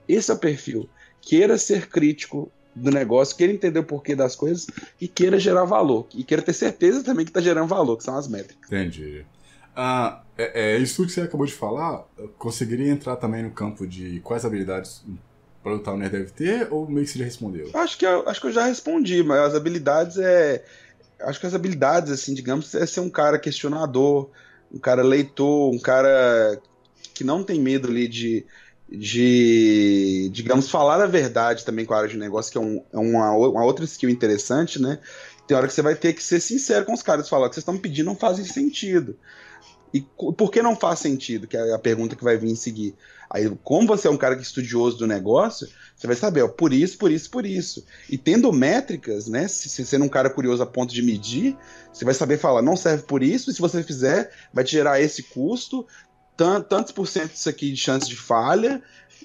[0.10, 0.90] Esse é o perfil.
[1.22, 4.66] Queira ser crítico do negócio, queira entender o porquê das coisas
[5.00, 6.08] e queira gerar valor.
[6.16, 8.66] E queira ter certeza também que está gerando valor, que são as métricas.
[8.66, 9.24] Entendi.
[9.76, 12.06] Ah, é, é, isso que você acabou de falar,
[12.38, 15.04] conseguiria entrar também no campo de quais habilidades
[15.64, 17.70] Product Owner deve ter, ou meio que você já respondeu?
[17.74, 20.64] Acho que, eu, acho que eu já respondi, mas as habilidades é.
[21.20, 24.30] Acho que as habilidades, assim, digamos, é ser um cara questionador,
[24.72, 26.62] um cara leitor, um cara
[27.14, 28.46] que não tem medo ali de,
[28.88, 32.98] de digamos, falar a verdade também com a área de negócio, que é, um, é
[32.98, 35.00] uma, uma outra skill interessante, né?
[35.48, 37.64] Tem hora que você vai ter que ser sincero com os caras, falar que vocês
[37.64, 39.18] estão me pedindo não fazem sentido.
[39.94, 41.48] E por que não faz sentido?
[41.48, 42.94] Que é a pergunta que vai vir em seguir.
[43.30, 46.48] Aí, como você é um cara que é estudioso do negócio, você vai saber, ó,
[46.48, 47.86] por isso, por isso, por isso.
[48.10, 49.48] E tendo métricas, né?
[49.48, 51.58] Se, se sendo um cara curioso a ponto de medir,
[51.92, 55.02] você vai saber falar, não serve por isso, e se você fizer, vai te gerar
[55.02, 55.86] esse custo,
[56.36, 58.82] tantos por cento disso aqui de chance de falha,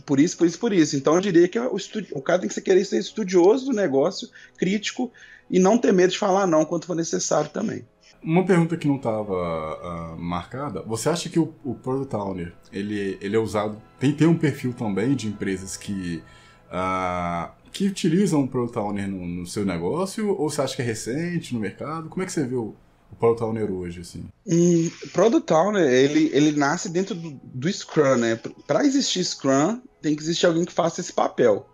[0.07, 0.97] por isso, por isso, por isso.
[0.97, 1.77] Então eu diria que o,
[2.13, 5.13] o cara tem que querer ser estudioso do negócio, crítico,
[5.51, 7.85] e não ter medo de falar não quando for necessário também.
[8.23, 13.19] Uma pergunta que não estava uh, marcada, você acha que o, o Product Owner, ele,
[13.21, 16.23] ele é usado, tem, tem um perfil também de empresas que,
[16.69, 20.85] uh, que utilizam o Product Owner no, no, seu negócio, ou você acha que é
[20.85, 22.09] recente no mercado?
[22.09, 22.77] Como é que você vê o,
[23.11, 24.25] o Product Owner hoje, assim?
[24.47, 28.39] Um, Product Owner, ele, ele nasce dentro do, do Scrum, né?
[28.69, 31.69] Para existir Scrum, tem que existir alguém que faça esse papel.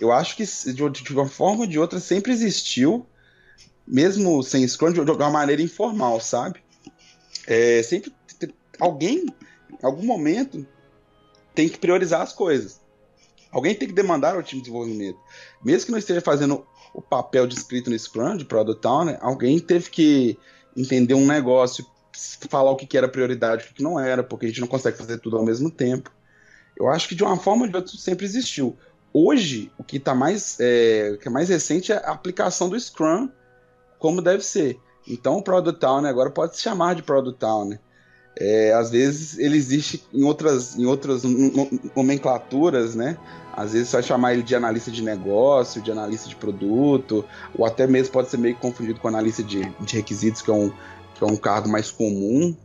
[0.00, 3.04] Eu acho que de, de uma forma ou de outra sempre existiu,
[3.88, 6.60] mesmo sem Scrum, de uma maneira informal, sabe?
[7.46, 8.12] É, sempre
[8.78, 9.24] alguém,
[9.72, 10.66] em algum momento,
[11.54, 12.80] tem que priorizar as coisas.
[13.50, 15.18] Alguém tem que demandar ao time de desenvolvimento.
[15.64, 19.88] Mesmo que não esteja fazendo o papel descrito no Scrum, de Product Owner, alguém teve
[19.88, 20.38] que
[20.76, 21.86] entender um negócio,
[22.50, 24.98] falar o que era prioridade e o que não era, porque a gente não consegue
[24.98, 26.12] fazer tudo ao mesmo tempo.
[26.76, 28.76] Eu acho que de uma forma ou de outra sempre existiu.
[29.12, 32.78] Hoje, o que está mais, é, o que é mais recente é a aplicação do
[32.78, 33.30] Scrum
[33.98, 34.78] como deve ser.
[35.06, 37.80] Então o Product Owner agora pode se chamar de Product Owner.
[38.40, 41.22] É, às vezes ele existe em outras, em outras
[41.96, 43.18] nomenclaturas, né?
[43.52, 47.24] Às vezes você vai chamar ele de analista de negócio, de analista de produto,
[47.56, 50.70] ou até mesmo pode ser meio confundido com analista de, de requisitos, que é, um,
[51.14, 52.56] que é um cargo mais comum.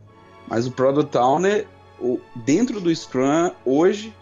[0.47, 1.65] Mas o Product Owner,
[1.99, 4.15] o, dentro do Scrum, hoje,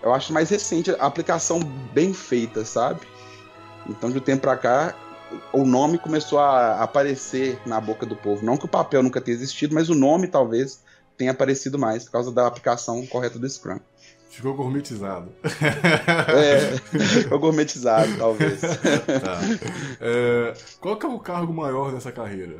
[0.00, 1.58] eu acho mais recente a aplicação
[1.92, 3.00] bem feita, sabe?
[3.88, 4.94] Então, de um tempo para cá,
[5.52, 8.44] o nome começou a aparecer na boca do povo.
[8.44, 10.82] Não que o papel nunca tenha existido, mas o nome talvez
[11.16, 13.80] tenha aparecido mais por causa da aplicação correta do Scrum.
[14.30, 15.32] Ficou gourmetizado.
[16.28, 18.60] É, ficou gourmetizado, talvez.
[19.24, 19.40] Tá.
[20.00, 22.56] É, qual que é o cargo maior dessa carreira?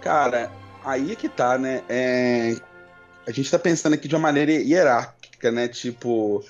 [0.00, 0.52] Cara,
[0.84, 1.82] aí é que tá, né?
[1.88, 2.56] É,
[3.26, 5.66] a gente tá pensando aqui de uma maneira hierárquica, né?
[5.66, 6.44] Tipo,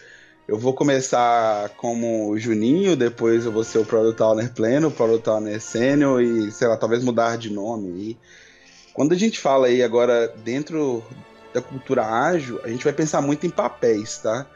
[0.46, 5.60] eu vou começar como Juninho, depois eu vou ser o Product Owner pleno, Product Owner
[5.60, 7.88] sênior e, sei lá, talvez mudar de nome.
[7.88, 8.18] E
[8.92, 11.02] quando a gente fala aí agora dentro
[11.54, 14.46] da cultura ágil, a gente vai pensar muito em papéis, tá?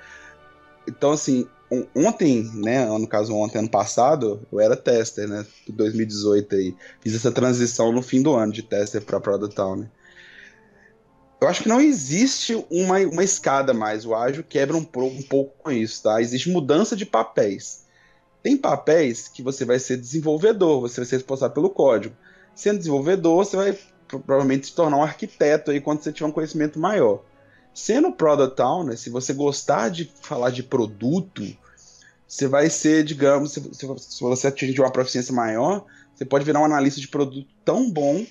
[0.89, 1.47] Então, assim,
[1.95, 6.77] ontem, né, no caso ontem, ano passado, eu era tester, né, 2018 aí.
[7.01, 9.91] Fiz essa transição no fim do ano de tester para Product Owner
[11.41, 14.07] eu acho que não existe uma, uma escada mais.
[14.07, 16.21] O ágil quebra um, um pouco com isso, tá?
[16.21, 17.85] Existe mudança de papéis.
[18.43, 22.17] Tem papéis que você vai ser desenvolvedor, você vai ser responsável pelo código.
[22.55, 23.79] Sendo desenvolvedor, você vai
[24.09, 27.23] provavelmente se tornar um arquiteto aí quando você tiver um conhecimento maior.
[27.75, 31.45] Sendo Product Owner, se você gostar de falar de produto,
[32.27, 35.85] você vai ser, digamos, se, se você atingir uma proficiência maior,
[36.15, 38.25] você pode virar um analista de produto tão bom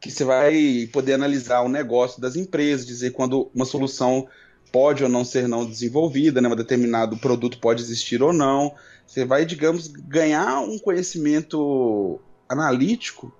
[0.00, 4.26] que você vai poder analisar o negócio das empresas, dizer quando uma solução
[4.72, 8.74] pode ou não ser não desenvolvida, né, um determinado produto pode existir ou não.
[9.06, 13.32] Você vai, digamos, ganhar um conhecimento analítico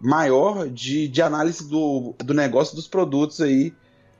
[0.00, 3.74] maior de, de análise do, do negócio dos produtos aí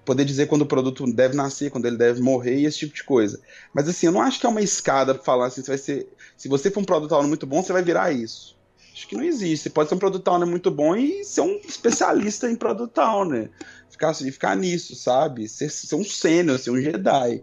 [0.04, 3.04] poder dizer quando o produto deve nascer, quando ele deve morrer e esse tipo de
[3.04, 3.40] coisa.
[3.72, 6.08] Mas assim, eu não acho que é uma escada para falar assim, você vai ser,
[6.36, 8.56] se você for um produto muito bom, você vai virar isso.
[8.94, 9.64] Acho que não existe.
[9.64, 13.50] Você pode ser um produto owner muito bom e ser um especialista em produto owner.
[13.90, 15.48] Ficar, assim, ficar nisso, sabe?
[15.48, 17.42] Ser, ser um sênior, ser um Jedi.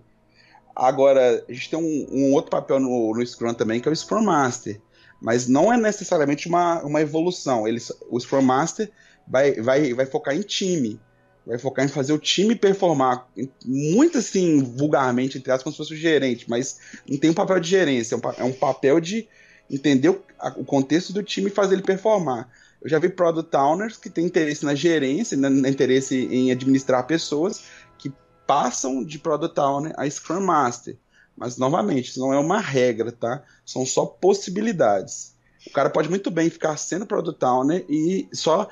[0.73, 3.95] Agora, a gente tem um, um outro papel no, no, Scrum também, que é o
[3.95, 4.79] Scrum Master.
[5.21, 7.67] Mas não é necessariamente uma, uma evolução.
[7.67, 8.89] Ele, o Scrum Master
[9.27, 10.99] vai, vai, vai focar em time
[11.45, 13.27] vai focar em fazer o time performar,
[13.65, 16.79] muito assim, vulgarmente, entre aspas, como se fosse o gerente, mas
[17.09, 19.27] não tem um papel de gerência, é um, é papel de
[19.71, 22.49] entender o, contexto do time e fazer ele performar.
[22.81, 27.63] Eu já vi product owners que têm interesse na gerência, né, interesse em administrar pessoas,
[27.97, 28.11] que
[28.45, 30.97] passam de product owner a Scrum Master.
[31.37, 33.43] Mas, novamente, isso não é uma regra, tá?
[33.65, 35.35] São só possibilidades.
[35.65, 38.67] O cara pode muito bem ficar sendo product owner e só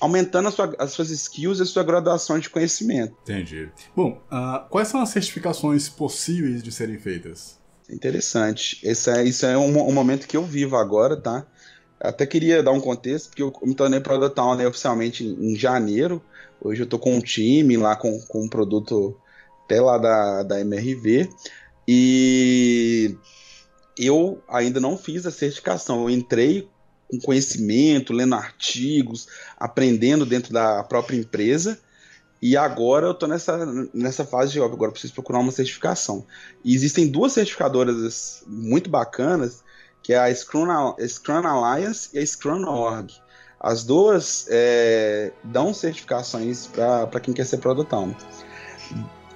[0.00, 3.16] aumentando sua, as suas skills e a sua graduação de conhecimento.
[3.22, 3.70] Entendi.
[3.96, 7.57] Bom, uh, quais são as certificações possíveis de serem feitas?
[7.90, 8.78] Interessante.
[8.82, 11.46] Esse é, isso é um, um momento que eu vivo agora, tá?
[12.00, 16.22] Até queria dar um contexto, porque eu me tornei Product Owner oficialmente em, em janeiro.
[16.60, 19.16] Hoje eu estou com um time lá com, com um produto
[19.64, 21.28] até lá da, da MRV.
[21.86, 23.16] E
[23.96, 26.02] eu ainda não fiz a certificação.
[26.02, 26.68] Eu entrei
[27.10, 29.26] com conhecimento, lendo artigos,
[29.58, 31.80] aprendendo dentro da própria empresa.
[32.40, 36.24] E agora eu estou nessa, nessa fase de, ó, agora preciso procurar uma certificação.
[36.64, 39.64] E existem duas certificadoras muito bacanas,
[40.02, 43.12] que é a Scrum, Scrum Alliance e a Scrum Org.
[43.60, 48.16] As duas é, dão certificações para quem quer ser Product Owner.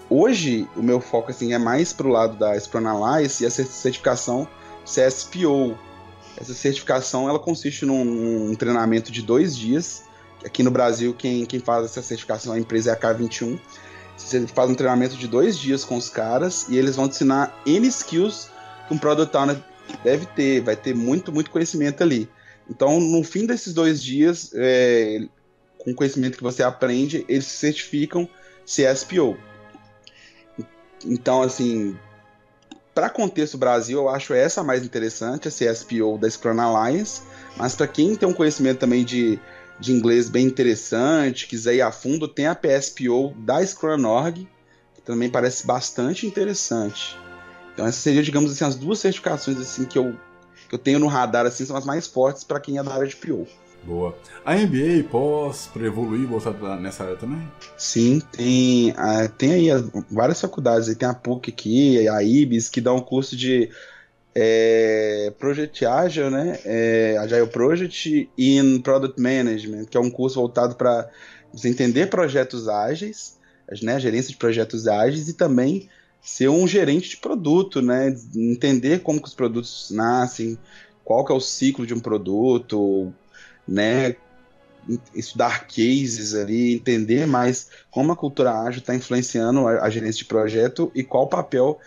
[0.08, 3.50] Hoje, o meu foco assim, é mais para o lado da Scrum Alliance e a
[3.50, 4.46] certificação
[4.84, 5.76] CSPO,
[6.36, 10.04] essa certificação ela consiste num, num, treinamento de dois dias.
[10.44, 13.58] Aqui no Brasil, quem, quem faz essa certificação, a empresa é a K21.
[14.16, 17.60] Você faz um treinamento de dois dias com os caras e eles vão te ensinar
[17.66, 18.50] N skills
[18.86, 19.56] que um Product Owner
[20.02, 20.60] deve ter.
[20.60, 22.28] Vai ter muito, muito conhecimento ali.
[22.68, 25.26] Então, no fim desses dois dias, é,
[25.78, 28.28] com o conhecimento que você aprende, eles se certificam
[28.64, 29.36] CSPO.
[31.04, 31.96] Então, assim,
[32.94, 37.22] para contexto Brasil, eu acho essa mais interessante, a CSPO da Scrum Alliance,
[37.56, 39.40] mas para quem tem um conhecimento também de,
[39.82, 44.48] de inglês bem interessante, quiser ir a fundo, tem a PSPO da Scrum Org,
[44.94, 47.18] que também parece bastante interessante.
[47.74, 50.14] Então essas seriam, digamos assim, as duas certificações assim que eu,
[50.68, 53.06] que eu tenho no radar assim, são as mais fortes para quem é da área
[53.06, 53.46] de PO.
[53.84, 54.16] Boa.
[54.44, 57.42] A MBA pós para evoluir voltar nessa área também?
[57.76, 60.94] Sim, tem, uh, tem aí várias faculdades.
[60.94, 63.70] Tem a PUC aqui, a IBS, que dá um curso de
[64.34, 66.58] é, Project Agile, né?
[66.64, 71.08] É, Agile Project in Product Management, que é um curso voltado para
[71.52, 73.38] você entender projetos ágeis,
[73.82, 74.00] né?
[74.00, 75.88] Gerência de projetos ágeis e também
[76.22, 78.14] ser um gerente de produto, né?
[78.34, 80.58] Entender como que os produtos nascem,
[81.04, 83.12] qual que é o ciclo de um produto,
[83.66, 84.16] né?
[85.14, 90.24] Estudar cases ali, entender mais como a cultura ágil está influenciando a, a, gerência de
[90.24, 91.78] projeto e qual o papel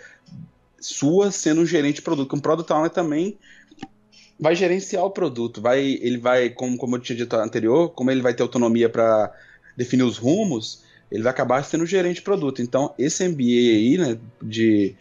[0.85, 2.27] sua sendo um gerente de produto.
[2.27, 3.37] Porque um product owner também
[4.39, 8.21] vai gerenciar o produto, vai, ele vai, como, como eu tinha dito anterior, como ele
[8.21, 9.33] vai ter autonomia para
[9.75, 12.61] definir os rumos, ele vai acabar sendo gerente de produto.
[12.61, 14.95] Então, esse MBA aí, né, de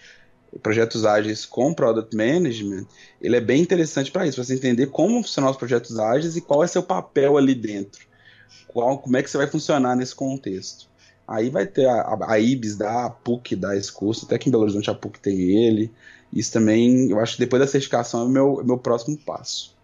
[0.62, 2.86] projetos ágeis com product management,
[3.20, 6.40] ele é bem interessante para isso, para você entender como funcionam os projetos ágeis e
[6.40, 8.06] qual é seu papel ali dentro.
[8.68, 10.88] Qual, como é que você vai funcionar nesse contexto.
[11.26, 14.48] Aí vai ter a, a, a IBS da a PUC dá esse curso, até que
[14.48, 15.90] em Belo Horizonte a PUC tem ele.
[16.32, 19.74] Isso também, eu acho que depois da certificação é o meu, meu próximo passo.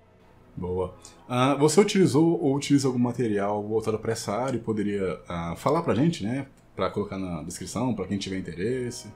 [0.57, 0.95] Boa.
[1.28, 5.82] Uh, você utilizou ou utiliza algum material voltado para essa área e poderia uh, falar
[5.82, 6.47] para gente, né?
[6.74, 9.09] Para colocar na descrição, para quem tiver interesse?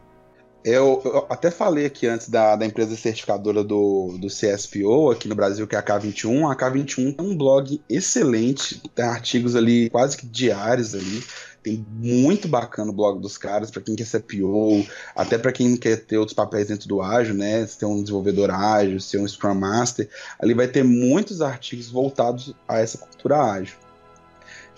[0.64, 5.35] Eu, eu, até falei aqui antes da, da empresa certificadora do, do CSPO aqui no
[5.35, 6.51] Brasil, que é a K21.
[6.51, 11.22] A K21 é um blog excelente, tem artigos ali quase que diários ali.
[11.64, 14.86] Tem muito bacana o blog dos caras, para quem quer ser PO,
[15.16, 17.66] até para quem quer ter outros papéis dentro do ágil, né?
[17.66, 20.06] Ser um desenvolvedor ágil, ser um Scrum Master.
[20.38, 23.76] Ali vai ter muitos artigos voltados a essa cultura ágil.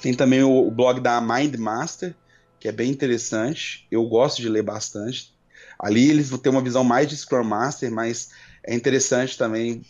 [0.01, 2.15] Tem também o, o blog da Mind Master,
[2.61, 3.85] que é bem interessante.
[3.91, 5.35] Eu gosto de ler bastante.
[5.77, 8.31] Ali eles vão ter uma visão mais de Scrum Master, mas
[8.63, 9.83] é interessante também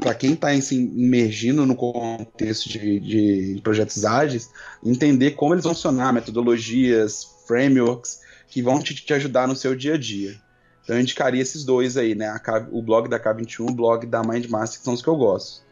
[0.00, 4.50] para quem está imergindo no contexto de, de, projetos ágeis,
[4.84, 9.94] entender como eles vão funcionar, metodologias, frameworks, que vão te, te, ajudar no seu dia
[9.94, 10.40] a dia.
[10.82, 12.28] Então eu indicaria esses dois aí, né?
[12.28, 15.62] A, o blog da K21, o blog da Mindmaster, que são os que eu gosto.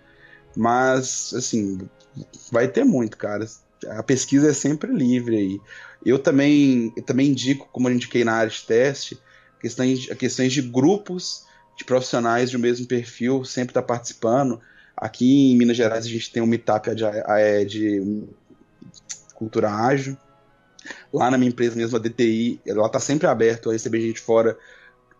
[0.54, 1.78] Mas, assim,
[2.50, 3.46] vai ter muito, cara.
[3.90, 5.60] A pesquisa é sempre livre aí.
[6.04, 9.18] Eu também, eu também indico, como eu indiquei na área de teste,
[9.60, 11.45] questões, questões de grupos
[11.76, 14.60] de profissionais de um mesmo perfil sempre está participando.
[14.96, 18.24] Aqui em Minas Gerais a gente tem um meetup de, é, de
[19.34, 20.16] cultura ágil.
[21.12, 24.56] Lá na minha empresa mesmo, a DTI, ela está sempre aberta a receber gente fora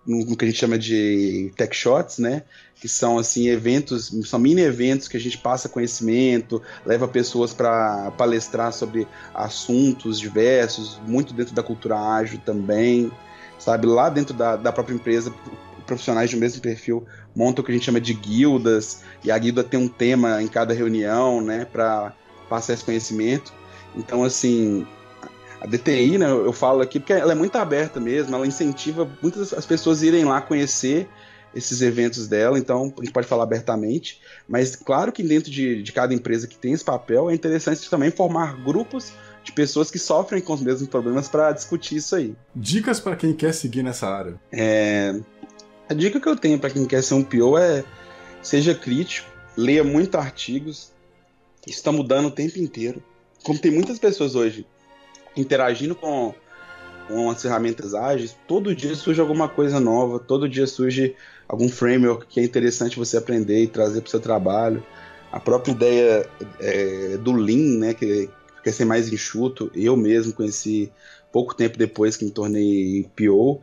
[0.07, 2.45] no, no, que a gente chama de tech shots, né?
[2.77, 8.13] Que são assim eventos, são mini eventos que a gente passa conhecimento, leva pessoas para
[8.13, 13.11] palestrar sobre assuntos diversos, muito dentro da cultura ágil também,
[13.59, 13.87] sabe?
[13.87, 15.35] Lá dentro da, da própria empresa,
[15.87, 19.63] profissionais do mesmo perfil montam o que a gente chama de guildas, e a guilda
[19.63, 22.13] tem um tema em cada reunião, né, para
[22.49, 23.53] passar esse conhecimento.
[23.95, 24.87] Então, assim,
[25.61, 29.53] a DTI, né, eu falo aqui porque ela é muito aberta mesmo, ela incentiva muitas
[29.53, 31.09] as pessoas irem lá conhecer
[31.55, 35.93] esses eventos dela, então a gente pode falar abertamente, mas claro que dentro de, de
[35.93, 39.13] cada empresa que tem esse papel, é interessante também formar grupos
[39.43, 42.35] de pessoas que sofrem com os mesmos problemas para discutir isso aí.
[42.55, 44.35] Dicas para quem quer seguir nessa área.
[44.51, 45.19] É,
[45.89, 47.85] a dica que eu tenho para quem quer ser um PO é
[48.43, 50.93] seja crítico, leia muitos artigos.
[51.67, 53.03] Isso está mudando o tempo inteiro.
[53.43, 54.67] Como tem muitas pessoas hoje
[55.37, 56.35] interagindo com,
[57.07, 61.15] com as ferramentas ágeis, todo dia surge alguma coisa nova, todo dia surge
[61.49, 64.85] algum framework que é interessante você aprender e trazer para o seu trabalho.
[65.31, 66.31] A própria ideia
[66.61, 68.31] é, do Lean, né, que
[68.65, 70.91] quer ser mais enxuto, eu mesmo conheci
[71.31, 73.61] pouco tempo depois que me tornei PO,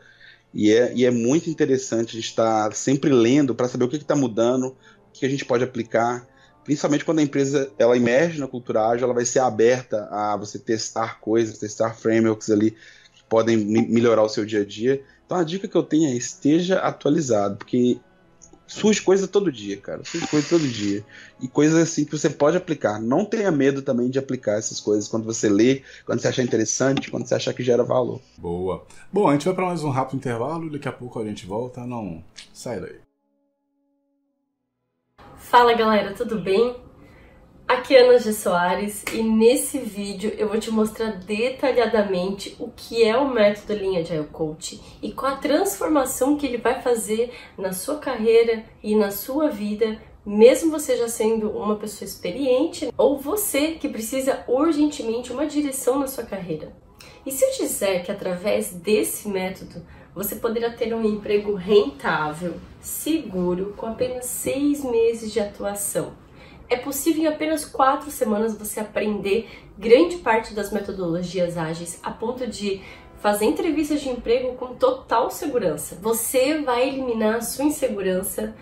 [0.53, 3.95] e é, e é muito interessante a gente estar sempre lendo para saber o que
[3.95, 6.27] está mudando, o que a gente pode aplicar.
[6.63, 10.59] Principalmente quando a empresa ela emerge na cultura ágil, ela vai ser aberta a você
[10.59, 12.71] testar coisas, testar frameworks ali
[13.15, 15.01] que podem melhorar o seu dia a dia.
[15.25, 17.99] Então a dica que eu tenho é esteja atualizado, porque
[18.67, 20.03] surge coisa todo dia, cara.
[20.03, 21.03] Surge coisa todo dia.
[21.41, 22.99] E coisas assim que você pode aplicar.
[23.01, 27.11] Não tenha medo também de aplicar essas coisas quando você lê, quando você achar interessante,
[27.11, 28.21] quando você achar que gera valor.
[28.37, 28.85] Boa.
[29.11, 31.45] Bom, a gente vai para mais um rápido intervalo e daqui a pouco a gente
[31.45, 31.85] volta.
[31.85, 32.99] Não sai daí.
[35.37, 36.82] Fala galera, tudo bem?
[37.65, 38.33] Aqui é Ana G.
[38.33, 44.01] Soares e nesse vídeo eu vou te mostrar detalhadamente o que é o método Linha
[44.01, 49.11] Agile Coach e qual a transformação que ele vai fazer na sua carreira e na
[49.11, 55.45] sua vida, mesmo você já sendo uma pessoa experiente ou você que precisa urgentemente uma
[55.45, 56.71] direção na sua carreira.
[57.25, 59.81] E se eu disser que através desse método
[60.13, 66.22] você poderá ter um emprego rentável, seguro, com apenas seis meses de atuação?
[66.69, 72.47] É possível em apenas quatro semanas você aprender grande parte das metodologias ágeis a ponto
[72.47, 72.81] de
[73.19, 75.97] fazer entrevistas de emprego com total segurança.
[76.01, 78.53] Você vai eliminar a sua insegurança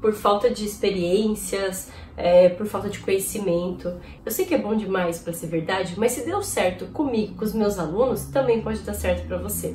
[0.00, 4.00] por falta de experiências, é, por falta de conhecimento.
[4.26, 7.44] Eu sei que é bom demais para ser verdade, mas se deu certo comigo, com
[7.44, 9.74] os meus alunos, também pode dar certo para você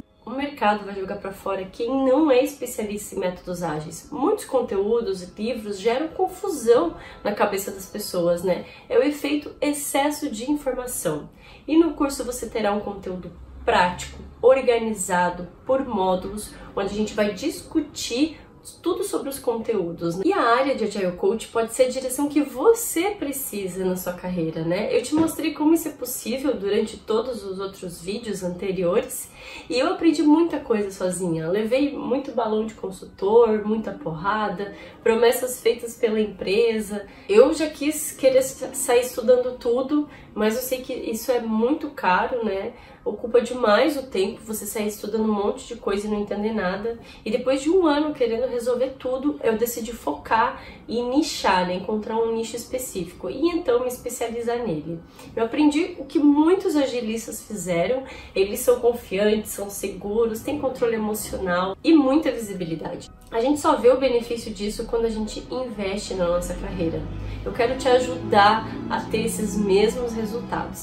[0.58, 4.10] mercado vai jogar para fora quem não é especialista em métodos ágeis.
[4.12, 8.66] Muitos conteúdos e livros geram confusão na cabeça das pessoas, né?
[8.90, 11.30] É o efeito excesso de informação.
[11.68, 13.32] E no curso você terá um conteúdo
[13.64, 18.40] prático, organizado por módulos, onde a gente vai discutir
[18.82, 20.18] tudo sobre os conteúdos.
[20.18, 20.24] Né?
[20.26, 24.14] E a área de Agile Coach pode ser a direção que você precisa na sua
[24.14, 24.96] carreira, né?
[24.96, 29.30] Eu te mostrei como isso é possível durante todos os outros vídeos anteriores
[29.70, 31.50] e eu aprendi muita coisa sozinha.
[31.50, 37.06] Levei muito balão de consultor, muita porrada, promessas feitas pela empresa.
[37.28, 40.08] Eu já quis querer sair estudando tudo,
[40.38, 42.74] mas eu sei que isso é muito caro, né?
[43.08, 47.00] ocupa demais o tempo, você sai estudando um monte de coisa e não entender nada.
[47.24, 51.76] E depois de um ano querendo resolver tudo, eu decidi focar e nichar, né?
[51.76, 55.00] encontrar um nicho específico e então me especializar nele.
[55.36, 58.04] Eu aprendi o que muitos agilistas fizeram,
[58.36, 63.10] eles são confiantes, são seguros, têm controle emocional e muita visibilidade.
[63.30, 67.02] A gente só vê o benefício disso quando a gente investe na nossa carreira.
[67.46, 70.27] Eu quero te ajudar a ter esses mesmos resultados.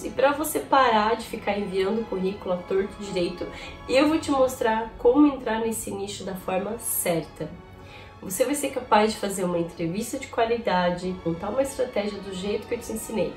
[0.04, 3.46] E para você parar de ficar enviando currículo a torto direito,
[3.88, 7.48] eu vou te mostrar como entrar nesse nicho da forma certa.
[8.22, 12.66] Você vai ser capaz de fazer uma entrevista de qualidade, montar uma estratégia do jeito
[12.66, 13.32] que eu te ensinei.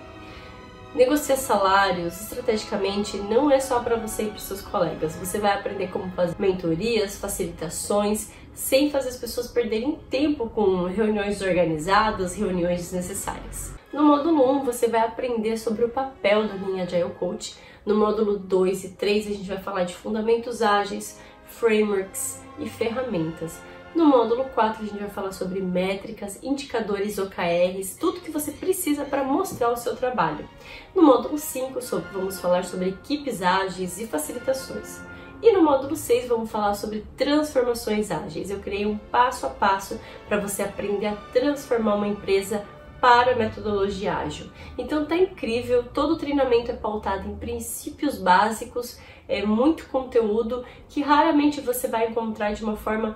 [0.95, 5.15] Negociar salários estrategicamente não é só para você e para seus colegas.
[5.15, 11.41] Você vai aprender como fazer mentorias, facilitações, sem fazer as pessoas perderem tempo com reuniões
[11.41, 13.76] organizadas, reuniões desnecessárias.
[13.97, 17.57] No módulo 1, você vai aprender sobre o papel da linha Agile Coach.
[17.83, 23.59] No módulo 2 e 3, a gente vai falar de fundamentos ágeis, frameworks e ferramentas.
[23.95, 29.03] No módulo 4, a gente vai falar sobre métricas, indicadores OKRs, tudo que você precisa
[29.03, 30.47] para mostrar o seu trabalho.
[30.93, 31.79] No módulo 5,
[32.13, 35.01] vamos falar sobre equipes ágeis e facilitações.
[35.41, 38.51] E no módulo 6 vamos falar sobre transformações ágeis.
[38.51, 42.63] Eu criei um passo a passo para você aprender a transformar uma empresa
[42.99, 44.47] para a metodologia ágil.
[44.77, 51.01] Então tá incrível, todo o treinamento é pautado em princípios básicos, é muito conteúdo que
[51.01, 53.15] raramente você vai encontrar de uma forma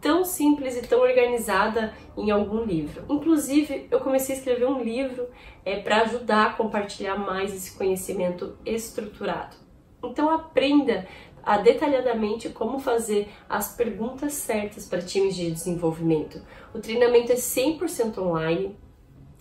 [0.00, 3.04] tão simples e tão organizada em algum livro.
[3.08, 5.28] Inclusive, eu comecei a escrever um livro
[5.64, 9.56] é, para ajudar a compartilhar mais esse conhecimento estruturado.
[10.02, 11.08] Então, aprenda
[11.42, 16.40] a detalhadamente como fazer as perguntas certas para times de desenvolvimento.
[16.74, 18.76] O treinamento é 100% online,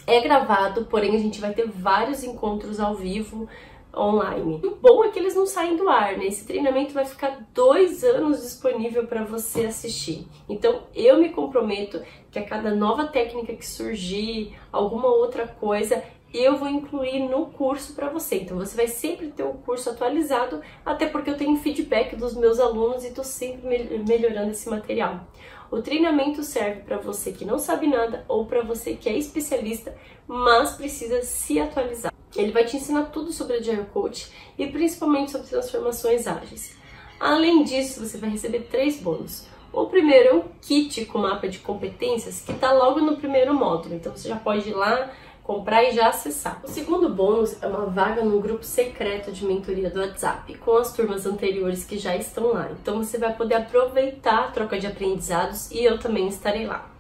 [0.08, 3.48] é gravado, porém a gente vai ter vários encontros ao vivo
[3.94, 4.62] online.
[4.64, 6.26] O bom é que eles não saem do ar, né?
[6.26, 10.26] Esse treinamento vai ficar dois anos disponível para você assistir.
[10.48, 12.02] Então eu me comprometo
[12.32, 16.02] que a cada nova técnica que surgir, alguma outra coisa,
[16.34, 18.38] eu vou incluir no curso para você.
[18.38, 22.60] Então você vai sempre ter o curso atualizado, até porque eu tenho feedback dos meus
[22.60, 25.26] alunos e estou sempre melhorando esse material.
[25.70, 29.96] O treinamento serve para você que não sabe nada ou para você que é especialista,
[30.26, 32.14] mas precisa se atualizar.
[32.36, 36.78] Ele vai te ensinar tudo sobre a Agile Coach e principalmente sobre transformações ágeis.
[37.20, 39.46] Além disso, você vai receber três bônus.
[39.74, 43.96] O primeiro é um kit com mapa de competências que está logo no primeiro módulo,
[43.96, 45.12] então você já pode ir lá
[45.48, 46.62] comprar e já acessar.
[46.62, 50.92] O segundo bônus é uma vaga no grupo secreto de mentoria do WhatsApp, com as
[50.92, 52.70] turmas anteriores que já estão lá.
[52.72, 56.92] Então você vai poder aproveitar a troca de aprendizados e eu também estarei lá.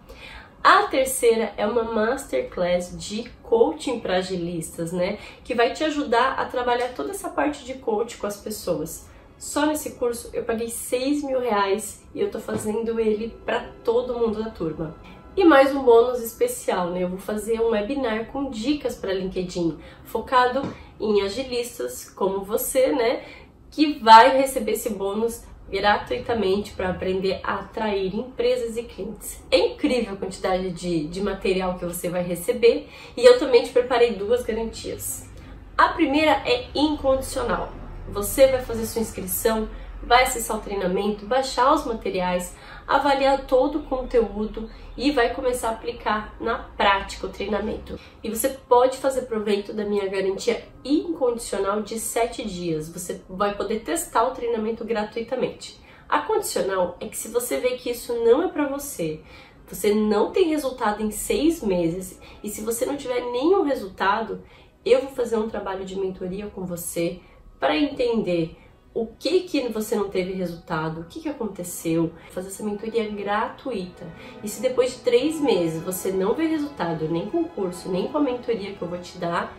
[0.64, 5.18] A terceira é uma masterclass de coaching para agilistas, né?
[5.44, 9.08] Que vai te ajudar a trabalhar toda essa parte de coaching com as pessoas.
[9.38, 14.18] Só nesse curso eu paguei 6 mil reais e eu tô fazendo ele para todo
[14.18, 14.96] mundo da turma.
[15.38, 17.04] E mais um bônus especial, né?
[17.04, 20.64] Eu vou fazer um webinar com dicas para LinkedIn, focado
[21.00, 23.24] em agilistas como você, né?
[23.70, 29.40] Que vai receber esse bônus gratuitamente para aprender a atrair empresas e clientes.
[29.52, 33.70] É incrível a quantidade de, de material que você vai receber e eu também te
[33.70, 35.30] preparei duas garantias.
[35.78, 37.72] A primeira é incondicional.
[38.10, 39.70] Você vai fazer sua inscrição,
[40.04, 42.56] vai acessar o treinamento, baixar os materiais,
[42.88, 48.00] avaliar todo o conteúdo e vai começar a aplicar na prática o treinamento.
[48.24, 52.90] E você pode fazer proveito da minha garantia incondicional de 7 dias.
[52.90, 55.80] Você vai poder testar o treinamento gratuitamente.
[56.08, 59.20] A condicional é que se você vê que isso não é para você,
[59.68, 64.42] você não tem resultado em seis meses e se você não tiver nenhum resultado,
[64.86, 67.20] eu vou fazer um trabalho de mentoria com você
[67.60, 68.56] para entender
[69.00, 74.04] o que que você não teve resultado, o que que aconteceu, fazer essa mentoria gratuita.
[74.44, 78.08] E se depois de três meses você não vê resultado, nem com o curso, nem
[78.08, 79.56] com a mentoria que eu vou te dar,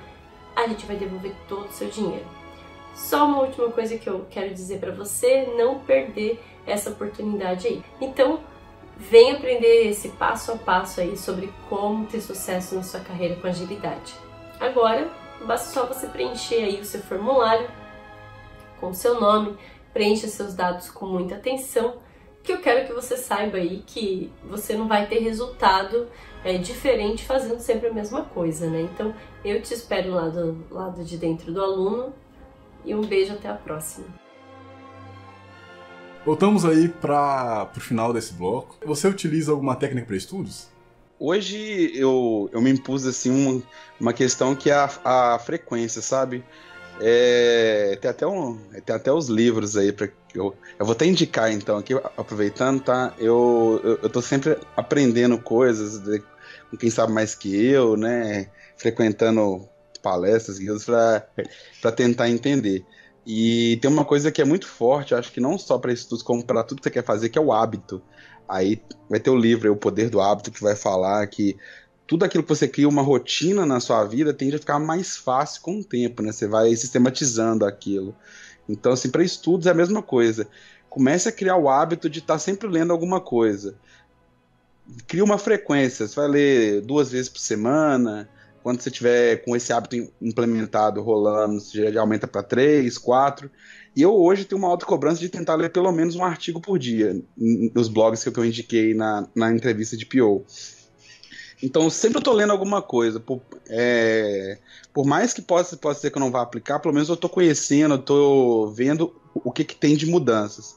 [0.57, 2.27] a gente vai devolver todo o seu dinheiro.
[2.97, 7.85] Só uma última coisa que eu quero dizer para você, não perder essa oportunidade aí.
[8.01, 8.41] Então,
[8.97, 13.47] vem aprender esse passo a passo aí sobre como ter sucesso na sua carreira com
[13.47, 14.15] agilidade.
[14.59, 15.09] Agora,
[15.47, 17.71] basta só você preencher aí o seu formulário
[18.81, 19.57] com seu nome,
[19.93, 21.97] preencha seus dados com muita atenção,
[22.43, 26.09] que eu quero que você saiba aí que você não vai ter resultado
[26.45, 28.83] é, diferente fazendo sempre a mesma coisa, né?
[28.83, 29.15] Então
[29.45, 32.13] eu te espero lá do lado de dentro do aluno
[32.85, 34.07] e um beijo até a próxima.
[36.25, 38.77] Voltamos aí para o final desse bloco.
[38.85, 40.69] Você utiliza alguma técnica para estudos?
[41.19, 43.63] Hoje eu, eu me impus assim uma,
[44.01, 46.45] uma questão que é a, a frequência, sabe?
[47.01, 51.51] É, tem, até um, tem até os livros aí para eu, eu vou até indicar
[51.51, 53.15] então aqui, aproveitando, tá?
[53.19, 56.23] Eu, eu, eu tô sempre aprendendo coisas de,
[56.71, 58.49] com quem sabe mais que eu, né?
[58.77, 59.69] Frequentando
[60.03, 62.85] palestras, guias para tentar entender.
[63.27, 66.45] E tem uma coisa que é muito forte, acho que não só para estudos, como
[66.45, 68.03] para tudo que você quer fazer, que é o hábito.
[68.49, 68.81] Aí
[69.11, 71.55] vai ter o livro, O Poder do Hábito, que vai falar que
[72.09, 75.61] tudo aquilo que você cria uma rotina na sua vida tende a ficar mais fácil
[75.61, 76.33] com o tempo, né?
[76.33, 78.17] Você vai sistematizando aquilo.
[78.67, 80.49] Então, assim, para estudos é a mesma coisa.
[80.89, 83.77] Comece a criar o hábito de estar tá sempre lendo alguma coisa.
[85.07, 86.09] Cria uma frequência.
[86.09, 88.27] Você vai ler duas vezes por semana.
[88.63, 93.51] Quando você tiver com esse hábito implementado, rolando, você já aumenta para três, quatro.
[93.95, 97.21] E eu hoje tenho uma autocobrança de tentar ler pelo menos um artigo por dia,
[97.37, 100.47] nos blogs que eu indiquei na, na entrevista de PO.
[101.63, 103.19] Então, sempre eu tô lendo alguma coisa.
[103.19, 104.59] Por, é,
[104.93, 107.29] por mais que possa, possa ser que eu não vá aplicar, pelo menos eu tô
[107.29, 110.77] conhecendo, eu tô vendo o que, que tem de mudanças.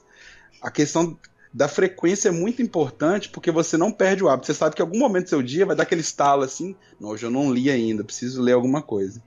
[0.61, 1.17] A questão
[1.53, 4.47] da frequência é muito importante porque você não perde o hábito.
[4.47, 7.09] Você sabe que em algum momento do seu dia vai dar aquele estalo assim: não,
[7.09, 9.21] hoje eu não li ainda, preciso ler alguma coisa.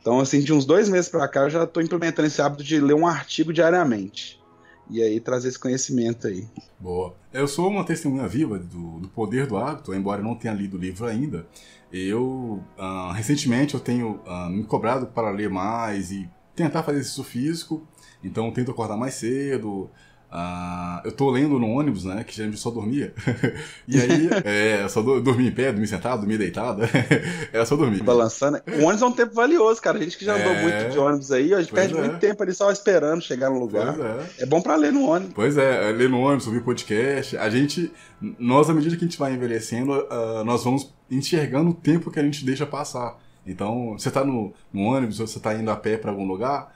[0.00, 2.80] Então, assim, de uns dois meses para cá, eu já estou implementando esse hábito de
[2.80, 4.41] ler um artigo diariamente
[4.90, 6.46] e aí trazer esse conhecimento aí.
[6.78, 7.14] Boa.
[7.32, 10.76] Eu sou uma testemunha viva do, do poder do hábito, embora eu não tenha lido
[10.76, 11.46] o livro ainda.
[11.92, 17.24] Eu, uh, recentemente, eu tenho uh, me cobrado para ler mais e tentar fazer exercício
[17.24, 17.86] físico.
[18.24, 19.90] Então, tento acordar mais cedo,
[20.32, 22.24] Uh, eu tô lendo no ônibus, né?
[22.24, 23.12] Que geralmente só dormia.
[23.86, 26.80] e aí, é, só do, dormir em pé, dormir sentado, dormir deitado.
[27.52, 28.02] é só dormir.
[28.02, 28.58] Balançando.
[28.66, 29.98] O ônibus é um tempo valioso, cara.
[29.98, 30.62] A gente que já andou é...
[30.62, 32.00] muito de ônibus aí, a gente pois perde é.
[32.00, 33.94] muito tempo ali só esperando chegar no lugar.
[34.38, 34.44] É.
[34.44, 34.46] é.
[34.46, 35.34] bom pra ler no ônibus.
[35.34, 37.36] Pois é, é, ler no ônibus, ouvir podcast.
[37.36, 37.92] A gente,
[38.38, 42.18] nós, à medida que a gente vai envelhecendo, uh, nós vamos enxergando o tempo que
[42.18, 43.18] a gente deixa passar.
[43.46, 46.72] Então, você tá no, no ônibus, ou você tá indo a pé para algum lugar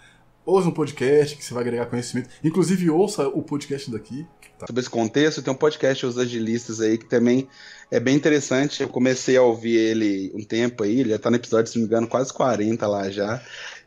[0.47, 2.31] ouça um podcast que você vai agregar conhecimento.
[2.43, 4.25] Inclusive, ouça o podcast daqui.
[4.57, 4.67] Tá.
[4.67, 7.47] Sobre esse contexto, tem um podcast Os Agilistas aí que também
[7.91, 8.83] é bem interessante.
[8.83, 11.83] Eu comecei a ouvir ele um tempo aí, ele já tá no episódio, se não
[11.83, 13.43] me engano, quase 40 lá já.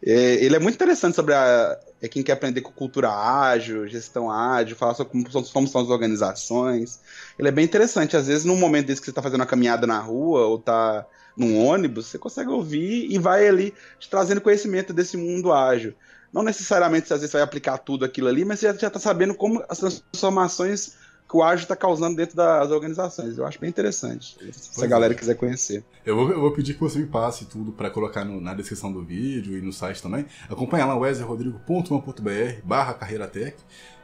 [0.05, 4.29] É, ele é muito interessante sobre a, é quem quer aprender com cultura ágil, gestão
[4.29, 6.99] ágil, falar sobre como são, como são as organizações.
[7.39, 8.15] Ele é bem interessante.
[8.15, 11.07] Às vezes, num momento desse que você está fazendo uma caminhada na rua ou está
[11.35, 15.95] num ônibus, você consegue ouvir e vai ali te trazendo conhecimento desse mundo ágil
[16.33, 19.63] não necessariamente às vezes vai aplicar tudo aquilo ali, mas você já está sabendo como
[19.67, 20.97] as transformações
[21.29, 23.37] que o ágil está causando dentro das organizações.
[23.37, 25.15] Eu acho bem interessante, se a galera é.
[25.15, 25.83] quiser conhecer.
[26.03, 28.91] Eu vou, eu vou, pedir que você me passe tudo para colocar no, na descrição
[28.91, 30.25] do vídeo e no site também.
[30.49, 33.55] Acompanha lá wesleyrodrigo.com.br barra carreira tech.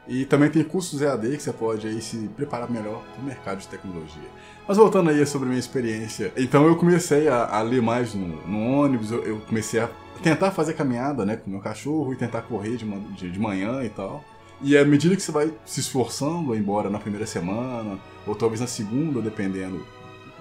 [0.08, 3.58] E também tem cursos EAD que você pode aí se preparar melhor para o mercado
[3.58, 4.30] de tecnologia.
[4.66, 8.80] Mas voltando aí sobre minha experiência, então eu comecei a, a ler mais no, no
[8.80, 9.88] ônibus, eu, eu comecei a
[10.22, 13.88] tentar fazer caminhada, né, com meu cachorro e tentar correr de, de, de manhã e
[13.88, 14.24] tal.
[14.60, 18.66] E à medida que você vai se esforçando embora na primeira semana, ou talvez na
[18.66, 19.86] segunda, dependendo,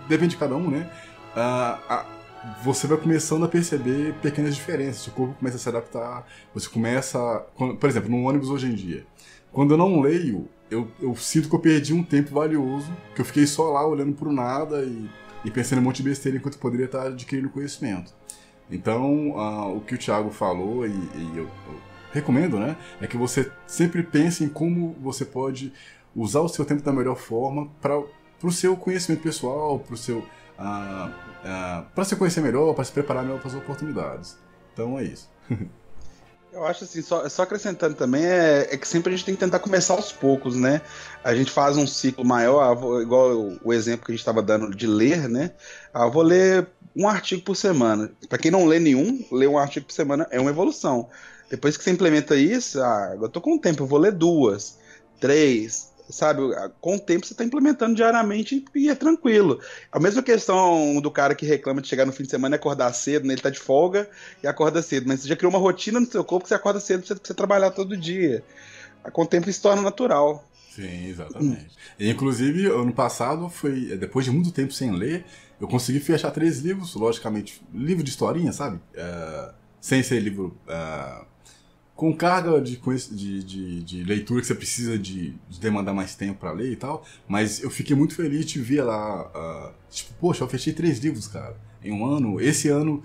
[0.07, 0.89] depende de cada um, né?
[2.63, 7.19] Você vai começando a perceber pequenas diferenças, o corpo começa a se adaptar, você começa.
[7.57, 9.05] Por exemplo, no ônibus hoje em dia,
[9.51, 13.25] quando eu não leio, eu, eu sinto que eu perdi um tempo valioso, que eu
[13.25, 15.09] fiquei só lá olhando pro nada e,
[15.43, 18.13] e pensando um monte de besteira enquanto poderia estar adquirindo conhecimento.
[18.69, 21.79] Então, uh, o que o Thiago falou, e, e eu, eu,
[22.11, 25.71] recomendo, né, é que você sempre pense em como você pode
[26.15, 28.01] usar o seu tempo da melhor forma para
[28.41, 30.19] o seu conhecimento pessoal, seu.
[30.57, 34.39] Uh, uh, para se conhecer melhor, para se preparar melhor para as oportunidades.
[34.73, 35.29] Então é isso.
[36.55, 39.41] Eu acho assim, só, só acrescentando também, é, é, que sempre a gente tem que
[39.41, 40.81] tentar começar aos poucos, né?
[41.21, 44.73] A gente faz um ciclo maior, ah, igual o, exemplo que a gente estava dando
[44.73, 45.51] de ler, né?
[45.93, 48.09] Ah, vou ler um artigo por semana.
[48.29, 51.09] Para quem não lê nenhum, ler um artigo por semana é uma evolução.
[51.49, 54.77] Depois que você implementa isso, ah, eu tô com tempo, eu vou ler duas,
[55.19, 56.41] três, sabe?
[56.79, 59.59] Com o tempo você está implementando diariamente e é tranquilo.
[59.91, 62.93] A mesma questão do cara que reclama de chegar no fim de semana e acordar
[62.93, 63.33] cedo, né?
[63.33, 64.09] Ele tá de folga
[64.43, 66.79] e acorda cedo, mas você já criou uma rotina no seu corpo que você acorda
[66.79, 68.43] cedo pra você, trabalhar todo dia.
[69.11, 70.47] Com o tempo isso torna natural.
[70.75, 71.67] Sim, exatamente.
[71.99, 72.09] Hum.
[72.09, 75.25] Inclusive, ano passado foi, depois de muito tempo sem ler,
[75.59, 78.77] eu consegui fechar três livros, logicamente, livro de historinha, sabe?
[78.77, 81.25] Uh, sem ser livro uh,
[81.95, 82.77] com carga de,
[83.11, 86.75] de, de, de, leitura que você precisa de, de demandar mais tempo para ler e
[86.75, 90.99] tal, mas eu fiquei muito feliz de ver lá, uh, tipo, poxa, eu fechei três
[90.99, 92.41] livros, cara, em um ano.
[92.41, 93.01] Esse ano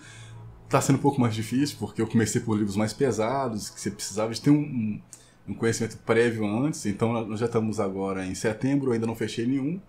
[0.68, 3.92] tá sendo um pouco mais difícil, porque eu comecei por livros mais pesados, que você
[3.92, 5.00] precisava de ter um,
[5.46, 9.46] um conhecimento prévio antes, então nós já estamos agora em setembro, eu ainda não fechei
[9.46, 9.80] nenhum.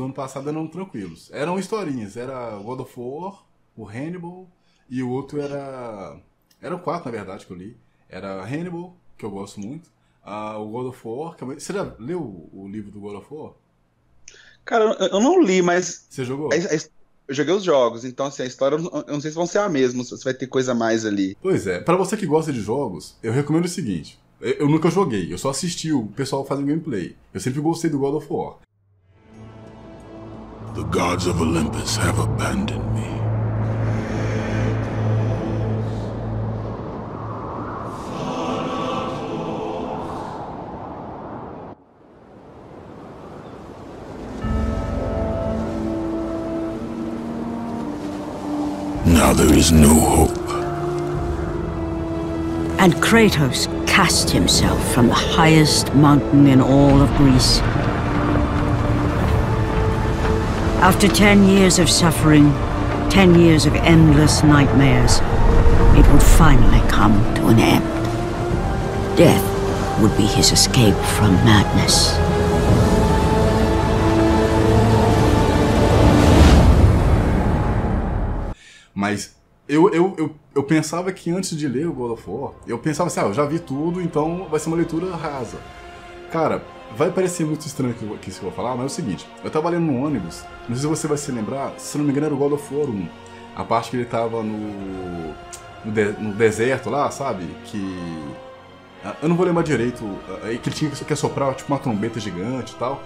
[0.00, 1.30] Do ano passado eram tranquilos.
[1.32, 2.16] Eram historinhas.
[2.16, 3.44] Era God of War,
[3.76, 4.48] o Hannibal
[4.88, 6.18] e o outro era.
[6.60, 7.76] Eram quatro, na verdade, que eu li.
[8.08, 9.90] Era Hannibal, que eu gosto muito.
[10.24, 11.36] Uh, o God of War.
[11.36, 11.44] Que...
[11.44, 13.52] Você já leu o livro do God of War?
[14.64, 16.06] Cara, eu não li, mas.
[16.08, 16.50] Você jogou?
[17.28, 19.68] Eu joguei os jogos, então assim, a história eu não sei se vão ser a
[19.68, 21.36] mesma, se vai ter coisa mais ali.
[21.40, 25.32] Pois é, para você que gosta de jogos, eu recomendo o seguinte: eu nunca joguei,
[25.32, 27.14] eu só assisti o pessoal fazendo gameplay.
[27.32, 28.58] Eu sempre gostei do God of War.
[30.74, 33.00] The gods of Olympus have abandoned me.
[49.12, 50.38] Now there is no hope.
[52.78, 57.60] And Kratos cast himself from the highest mountain in all of Greece.
[60.82, 62.54] After ten years of suffering,
[63.10, 65.20] ten years of endless nightmares,
[65.94, 67.84] it would finally come to an end.
[69.14, 69.44] Death
[70.00, 72.16] would be his escape from madness.
[78.94, 79.36] Mas
[79.68, 83.08] eu, eu, eu, eu, pensava que antes de ler o God of War, eu pensava
[83.08, 85.58] assim, ah, eu já vi tudo, então vai ser uma leitura rasa.
[86.32, 86.62] Cara,
[86.96, 87.94] vai parecer muito estranho
[88.26, 90.76] isso que eu vou falar, mas é o seguinte, eu tava lendo no ônibus, não
[90.76, 92.88] sei se você vai se lembrar, se não me engano era o God of War
[92.88, 93.08] 1,
[93.56, 94.58] a parte que ele tava no,
[95.84, 97.80] no, de, no deserto lá, sabe, que...
[99.22, 100.04] Eu não vou lembrar direito,
[100.62, 103.02] que ele tinha que soprar tipo uma trombeta gigante e tal,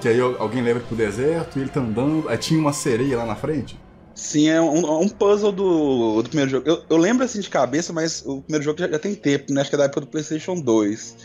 [0.00, 3.24] que aí alguém leva pro deserto e ele tá andando, aí tinha uma sereia lá
[3.24, 3.78] na frente.
[4.16, 6.66] Sim, é um, um puzzle do, do primeiro jogo.
[6.66, 9.60] Eu, eu, lembro assim de cabeça, mas o primeiro jogo já, já tem tempo, né?
[9.60, 11.16] Acho que é da época do PlayStation 2.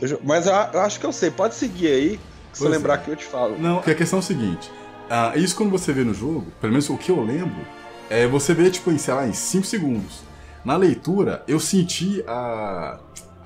[0.00, 1.30] Eu, mas eu, eu, acho que eu sei.
[1.30, 2.20] Pode seguir aí,
[2.52, 2.98] se eu lembrar é.
[2.98, 3.58] que eu te falo.
[3.58, 4.70] Não, porque a questão é o seguinte:
[5.10, 7.60] uh, isso quando você vê no jogo, pelo menos o que eu lembro,
[8.08, 10.22] é você vê, tipo, em, sei lá, em 5 segundos.
[10.64, 12.98] Na leitura, eu senti a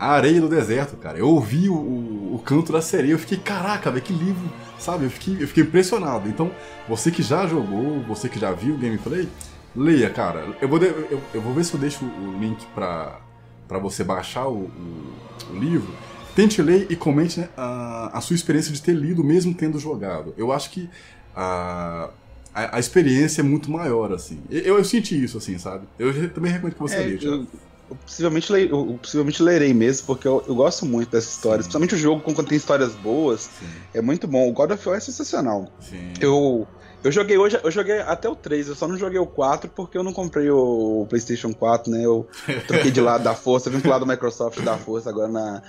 [0.02, 1.16] a areia do deserto, cara.
[1.16, 5.04] Eu ouvi o, o, o canto da sereia, eu fiquei, caraca, velho, que livro, sabe?
[5.04, 6.28] Eu fiquei, eu fiquei impressionado.
[6.28, 6.50] Então,
[6.88, 9.28] você que já jogou, você que já viu o gameplay,
[9.76, 10.56] leia, cara.
[10.60, 13.20] Eu vou, eu, eu vou ver se eu deixo o link pra,
[13.68, 15.12] pra você baixar o, o,
[15.52, 15.94] o livro.
[16.34, 20.34] Tente ler e comente né, a, a sua experiência de ter lido, mesmo tendo jogado.
[20.36, 20.88] Eu acho que
[21.36, 22.10] a,
[22.54, 24.40] a, a experiência é muito maior, assim.
[24.50, 25.86] Eu, eu, senti isso, assim, sabe?
[25.98, 27.46] Eu também recomendo que você é, leia
[27.92, 31.66] eu possivelmente, le, eu, possivelmente lerei mesmo, porque eu, eu gosto muito dessas histórias.
[31.66, 31.72] Sim.
[31.72, 33.66] Principalmente o jogo, quando tem histórias boas, Sim.
[33.94, 34.48] é muito bom.
[34.48, 35.70] O God of War é sensacional.
[35.80, 36.12] Sim.
[36.18, 36.66] Eu,
[37.04, 39.98] eu joguei hoje, eu joguei até o 3, eu só não joguei o 4 porque
[39.98, 42.04] eu não comprei o PlayStation 4, né?
[42.04, 42.26] Eu
[42.66, 45.62] troquei de lado da força, vim pro lado da Microsoft da força agora na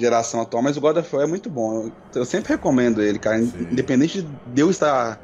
[0.00, 1.84] geração atual, mas o God of War é muito bom.
[1.84, 3.42] Eu, eu sempre recomendo ele, cara.
[3.42, 3.68] Sim.
[3.70, 5.20] Independente de eu estar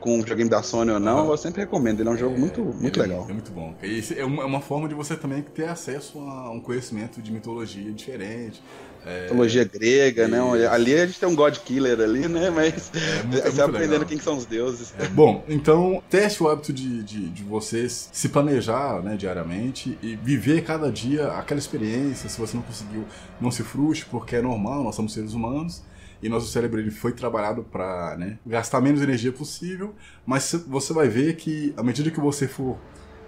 [0.00, 2.00] com o videogame da Sony ou não, eu sempre recomendo.
[2.00, 3.26] Ele é um jogo é, muito, muito é, legal.
[3.28, 3.74] É muito bom.
[3.82, 7.92] E é é uma forma de você também ter acesso a um conhecimento de mitologia
[7.92, 8.62] diferente.
[9.04, 9.22] É...
[9.22, 10.38] Mitologia grega, né?
[10.68, 12.50] Ali a gente tem um God Killer ali, né?
[12.50, 14.06] Mas é, é você aprendendo legal.
[14.06, 14.94] quem são os deuses.
[14.98, 20.16] É, bom, então teste o hábito de, de, de vocês se planejar né, diariamente e
[20.16, 22.28] viver cada dia aquela experiência.
[22.28, 23.04] Se você não conseguiu,
[23.40, 25.82] não se frustre, porque é normal, nós somos seres humanos
[26.22, 29.94] e nosso cérebro ele foi trabalhado para né, gastar menos energia possível,
[30.24, 32.78] mas você vai ver que à medida que você for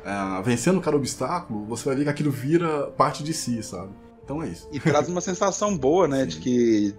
[0.04, 3.90] uh, vencendo cada obstáculo, você vai ver que aquilo vira parte de si, sabe?
[4.24, 4.66] Então é isso.
[4.72, 6.26] E traz uma sensação boa, né, Sim.
[6.26, 6.94] de que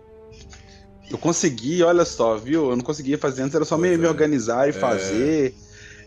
[1.09, 2.69] eu consegui, olha só, viu?
[2.69, 3.97] Eu não conseguia fazer antes, era só me, é.
[3.97, 4.73] me organizar e é.
[4.73, 5.55] fazer.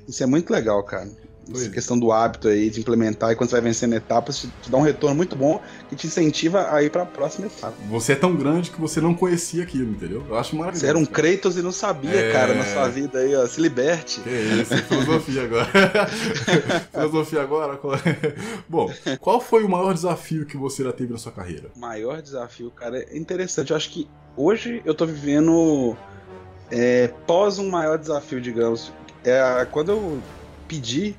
[0.07, 1.11] Isso é muito legal, cara.
[1.53, 1.69] Essa é.
[1.71, 4.77] questão do hábito aí, de implementar, e quando você vai vencendo etapas, te, te dá
[4.77, 7.75] um retorno muito bom que te incentiva a ir para a próxima etapa.
[7.89, 10.25] Você é tão grande que você não conhecia aquilo, entendeu?
[10.29, 10.81] Eu acho maravilhoso.
[10.81, 12.33] Você era um Kratos e não sabia, é...
[12.33, 13.47] cara, na sua vida aí, ó.
[13.47, 14.21] Se liberte.
[14.21, 15.69] Que isso, filosofia agora.
[16.93, 17.81] filosofia agora.
[18.69, 21.71] bom, qual foi o maior desafio que você já teve na sua carreira?
[21.75, 23.71] O maior desafio, cara, é interessante.
[23.71, 25.97] Eu acho que hoje eu tô vivendo
[26.71, 28.93] é, pós um maior desafio, digamos.
[29.25, 30.23] É, quando eu
[30.67, 31.17] pedi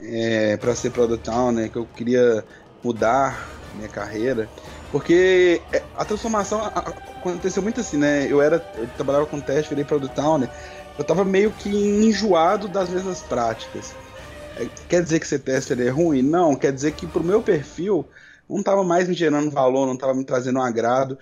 [0.00, 2.44] é, para ser Product Owner, que eu queria
[2.82, 4.50] mudar minha carreira,
[4.90, 8.26] porque é, a transformação aconteceu muito assim, né?
[8.30, 10.50] Eu era, eu trabalhava com teste, virei Product Owner,
[10.98, 13.96] eu tava meio que enjoado das mesmas práticas.
[14.56, 16.22] É, quer dizer que ser tester é ruim?
[16.22, 18.08] Não, quer dizer que pro meu perfil
[18.48, 21.18] não tava mais me gerando valor, não tava me trazendo um agrado.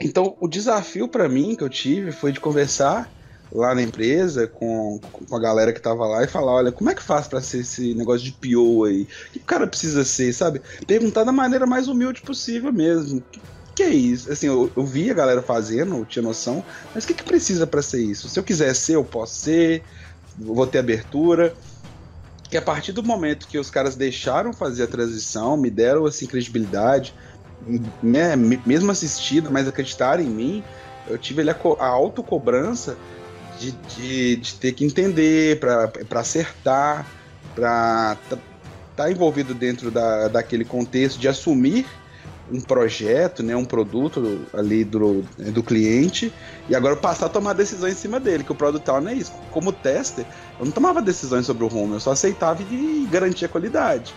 [0.00, 3.12] Então, o desafio para mim que eu tive foi de conversar
[3.52, 6.94] lá na empresa com, com a galera que tava lá e falar, olha, como é
[6.94, 9.02] que faz para ser esse negócio de PO aí?
[9.02, 10.60] O que o cara precisa ser, sabe?
[10.86, 13.22] Perguntar da maneira mais humilde possível mesmo.
[13.30, 13.40] Que,
[13.74, 14.30] que, é isso?
[14.30, 17.66] Assim, eu, eu vi a galera fazendo, eu tinha noção, mas o que, que precisa
[17.66, 18.28] para ser isso?
[18.28, 19.82] Se eu quiser ser, eu posso ser,
[20.38, 21.54] vou ter abertura.
[22.48, 26.26] Que a partir do momento que os caras deixaram fazer a transição, me deram assim
[26.26, 27.14] credibilidade,
[28.02, 30.64] né, mesmo assistida, mas acreditaram em mim,
[31.08, 32.96] eu tive a, a autocobrança
[33.60, 37.06] de, de, de ter que entender, para acertar,
[37.54, 38.38] para estar
[38.96, 41.86] tá envolvido dentro da, daquele contexto, de assumir
[42.50, 46.32] um projeto, né, um produto ali do, do cliente,
[46.68, 49.32] e agora passar a tomar decisões em cima dele, que o produto não é isso.
[49.52, 50.26] Como tester,
[50.58, 54.12] eu não tomava decisões sobre o home, eu só aceitava e garantia a qualidade.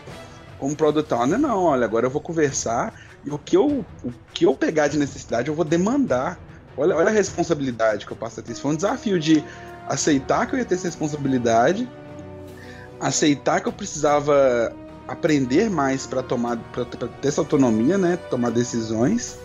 [0.57, 2.93] Como product owner, não, olha, agora eu vou conversar
[3.25, 6.39] e o que eu, o que eu pegar de necessidade eu vou demandar.
[6.77, 8.53] Olha, olha a responsabilidade que eu passo a ter.
[8.53, 9.43] Isso foi um desafio de
[9.87, 11.89] aceitar que eu ia ter essa responsabilidade,
[12.99, 14.73] aceitar que eu precisava
[15.07, 19.37] aprender mais para tomar para ter essa autonomia, né, tomar decisões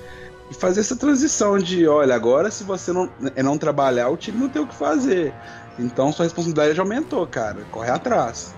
[0.50, 4.38] e fazer essa transição de, olha, agora se você não é não trabalhar, o time
[4.38, 5.34] não tem o que fazer.
[5.78, 7.64] Então sua responsabilidade aumentou, cara.
[7.70, 8.54] Corre atrás.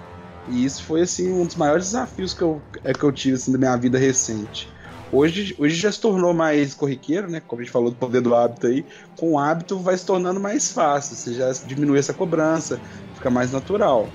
[0.48, 3.52] E isso foi assim um dos maiores desafios que eu é que eu tive assim
[3.52, 4.72] da minha vida recente.
[5.12, 7.40] Hoje, hoje já se tornou mais corriqueiro, né?
[7.40, 8.84] Como a gente falou do poder do hábito aí.
[9.16, 11.16] Com o hábito vai se tornando mais fácil.
[11.16, 12.80] Você já diminui essa cobrança,
[13.14, 14.08] fica mais natural.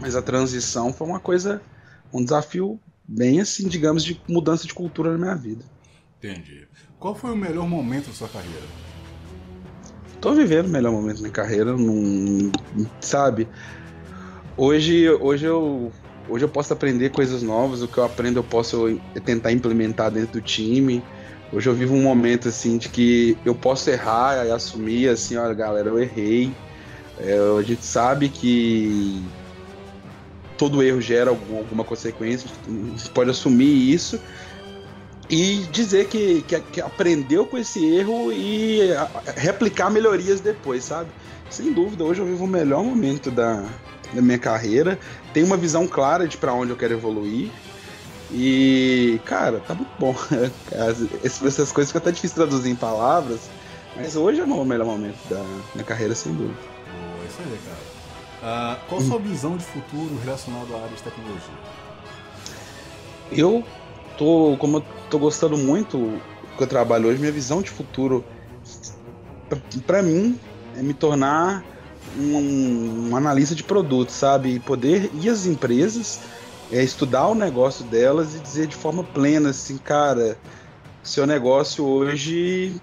[0.00, 1.60] Mas a transição foi uma coisa,
[2.12, 5.64] um desafio bem assim, digamos, de mudança de cultura na minha vida.
[6.18, 6.68] Entendi.
[6.98, 8.66] Qual foi o melhor momento da sua carreira?
[10.20, 12.52] Tô vivendo o melhor momento da minha carreira, não,
[13.00, 13.48] sabe?
[14.56, 15.90] Hoje, hoje eu
[16.30, 20.34] Hoje eu posso aprender coisas novas, o que eu aprendo eu posso tentar implementar dentro
[20.34, 21.02] do time.
[21.52, 25.52] Hoje eu vivo um momento assim de que eu posso errar e assumir assim, olha
[25.52, 26.52] galera, eu errei.
[27.18, 29.20] É, a gente sabe que
[30.56, 34.20] todo erro gera algum, alguma consequência, gente pode assumir isso
[35.28, 38.80] e dizer que, que, que, aprendeu com esse erro e
[39.36, 41.10] replicar melhorias depois, sabe?
[41.48, 43.64] Sem dúvida, hoje eu vivo o melhor momento da,
[44.12, 44.98] da minha carreira,
[45.32, 47.50] tenho uma visão clara de para onde eu quero evoluir.
[48.32, 50.14] E, cara, tá muito bom.
[51.22, 53.40] Essas coisas que até difícil traduzir em palavras,
[53.96, 55.42] mas hoje é o melhor momento da
[55.74, 56.54] minha carreira, sem dúvida.
[56.54, 58.00] Boa, isso aí, cara.
[58.40, 61.54] Uh, qual a sua visão de futuro relacionada à área de tecnologia?
[63.30, 63.64] Eu
[64.16, 68.24] tô, como eu tô gostando muito do que eu trabalho hoje, minha visão de futuro,
[69.86, 70.38] para mim,
[70.76, 71.64] é me tornar
[72.16, 74.54] um, um analista de produtos, sabe?
[74.54, 76.20] E poder ir às empresas,
[76.70, 80.38] é, estudar o negócio delas e dizer de forma plena assim, cara,
[81.02, 82.80] seu negócio hoje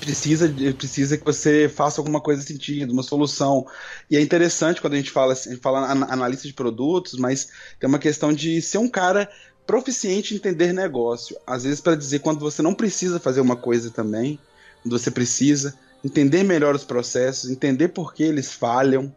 [0.00, 3.66] precisa, precisa que você faça alguma coisa sentido, uma solução.
[4.10, 7.48] E é interessante quando a gente fala, a gente fala analista de produtos, mas
[7.78, 9.28] tem uma questão de ser um cara
[9.66, 11.36] proficiente em entender negócio.
[11.46, 14.38] Às vezes para dizer quando você não precisa fazer uma coisa também,
[14.82, 19.12] quando você precisa entender melhor os processos, entender por que eles falham.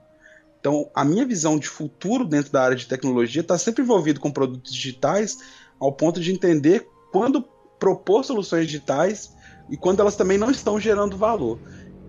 [0.59, 4.31] Então, a minha visão de futuro dentro da área de tecnologia está sempre envolvido com
[4.31, 5.37] produtos digitais,
[5.79, 7.45] ao ponto de entender quando
[7.77, 9.33] propor soluções digitais
[9.69, 11.59] e quando elas também não estão gerando valor.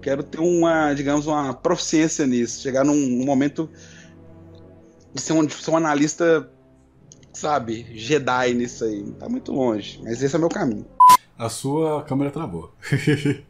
[0.01, 3.71] Quero ter uma, digamos, uma proficiência nisso, chegar num, num momento
[5.13, 6.51] de ser um, de ser um analista,
[7.35, 9.05] sabe, Jedi nisso aí.
[9.19, 10.87] Tá muito longe, mas esse é o meu caminho.
[11.39, 12.75] A sua câmera travou.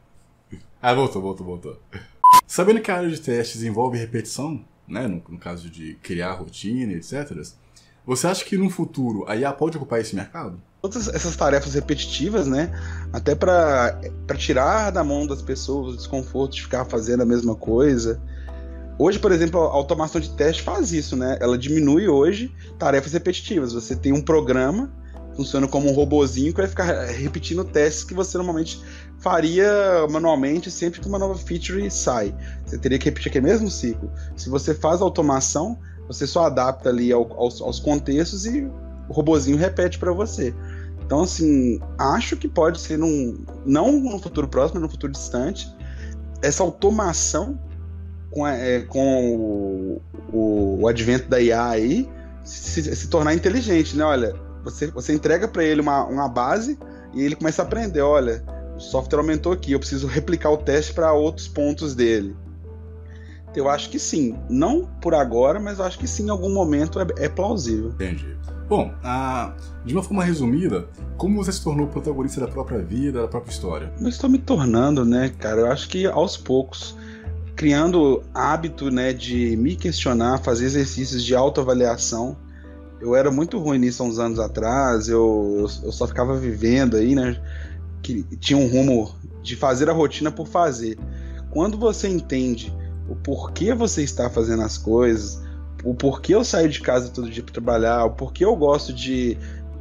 [0.82, 1.78] Ah, voltou, voltou, voltou.
[2.46, 6.92] Sabendo que a área de testes envolve repetição, né, no, no caso de criar rotina,
[6.92, 7.36] etc.,
[8.06, 10.60] você acha que no futuro a IA pode ocupar esse mercado?
[10.80, 12.72] Todas essas tarefas repetitivas, né?
[13.12, 14.00] Até para
[14.38, 18.20] tirar da mão das pessoas o desconforto de ficar fazendo a mesma coisa.
[18.98, 21.36] Hoje, por exemplo, a automação de teste faz isso, né?
[21.40, 23.74] Ela diminui hoje tarefas repetitivas.
[23.74, 24.90] Você tem um programa,
[25.36, 28.82] funciona como um robozinho que vai ficar repetindo testes que você normalmente
[29.20, 32.34] faria manualmente sempre que uma nova feature sai.
[32.64, 34.10] Você teria que repetir aquele mesmo ciclo.
[34.36, 38.62] Se você faz automação, você só adapta ali ao, aos, aos, contextos e
[39.08, 40.54] o robozinho repete para você.
[41.04, 45.68] Então, assim, acho que pode ser num, não no futuro próximo, mas no futuro distante,
[46.42, 47.58] essa automação
[48.30, 50.02] com, é, com o,
[50.32, 52.08] o, o, advento da IA aí
[52.44, 54.04] se, se, tornar inteligente, né?
[54.04, 56.78] Olha, você, você entrega para ele uma, uma base
[57.12, 58.42] e ele começa a aprender, olha,
[58.80, 62.34] o software aumentou aqui, eu preciso replicar o teste para outros pontos dele.
[63.54, 64.38] Eu acho que sim.
[64.48, 67.90] Não por agora, mas eu acho que sim, em algum momento é, é plausível.
[67.90, 68.36] Entendi.
[68.68, 69.52] Bom, ah,
[69.84, 73.92] de uma forma resumida, como você se tornou protagonista da própria vida, da própria história?
[74.00, 75.60] Eu estou me tornando, né, cara?
[75.60, 76.96] Eu acho que aos poucos,
[77.54, 82.36] criando hábito, né, de me questionar, fazer exercícios de autoavaliação.
[82.98, 86.96] Eu era muito ruim nisso há uns anos atrás, eu, eu, eu só ficava vivendo
[86.96, 87.38] aí, né?
[88.02, 90.98] Que tinha um rumo de fazer a rotina por fazer.
[91.50, 92.72] Quando você entende
[93.08, 95.42] o porquê você está fazendo as coisas,
[95.82, 99.36] o porquê eu saio de casa todo dia para trabalhar, o porquê eu gosto de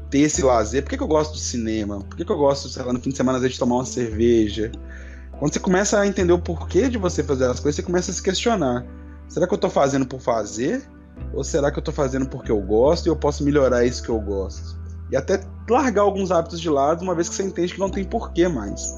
[0.10, 2.92] ter esse lazer, por que, eu gosto de cinema, por que, eu gosto, sei lá,
[2.92, 4.72] no fim de semana, de tomar uma cerveja.
[5.38, 8.14] Quando você começa a entender o porquê de você fazer as coisas, você começa a
[8.14, 8.86] se questionar.
[9.28, 10.82] Será que eu estou fazendo por fazer?
[11.34, 14.10] Ou será que eu estou fazendo porque eu gosto e eu posso melhorar isso que
[14.10, 14.79] eu gosto?
[15.12, 18.04] E até largar alguns hábitos de lado, uma vez que você entende que não tem
[18.04, 18.94] porquê mais.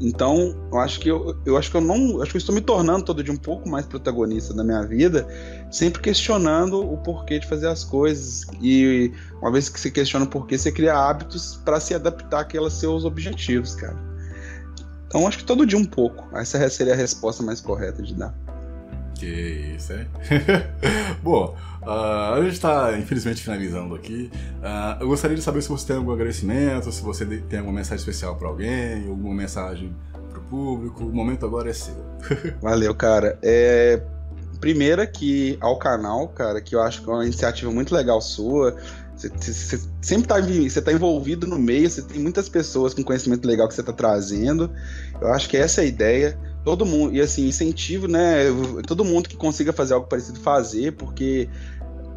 [0.00, 2.62] Então, eu acho que eu, eu acho que eu não, acho que eu estou me
[2.62, 5.28] tornando todo dia um pouco mais protagonista da minha vida,
[5.70, 9.12] sempre questionando o porquê de fazer as coisas e
[9.42, 13.04] uma vez que você questiona o porquê, você cria hábitos para se adaptar àqueles seus
[13.04, 13.96] objetivos, cara.
[15.06, 16.24] Então, acho que todo dia um pouco.
[16.34, 18.34] Essa seria a resposta mais correta de dar.
[19.16, 20.06] Que isso, é?
[21.22, 24.30] Bom, uh, a gente está infelizmente finalizando aqui.
[24.58, 27.98] Uh, eu gostaria de saber se você tem algum agradecimento, se você tem alguma mensagem
[27.98, 29.94] especial para alguém, alguma mensagem
[30.28, 31.04] para o público.
[31.04, 31.94] O momento agora é seu.
[32.60, 33.38] Valeu, cara.
[33.42, 34.02] É,
[34.60, 38.76] primeiro aqui ao canal, cara, que eu acho que é uma iniciativa muito legal sua.
[39.16, 43.68] Você, sempre está você tá envolvido no meio, você tem muitas pessoas com conhecimento legal
[43.68, 44.70] que você está trazendo.
[45.20, 48.44] Eu acho que essa é a ideia todo mundo, e assim, incentivo, né?
[48.86, 51.48] Todo mundo que consiga fazer algo parecido fazer, porque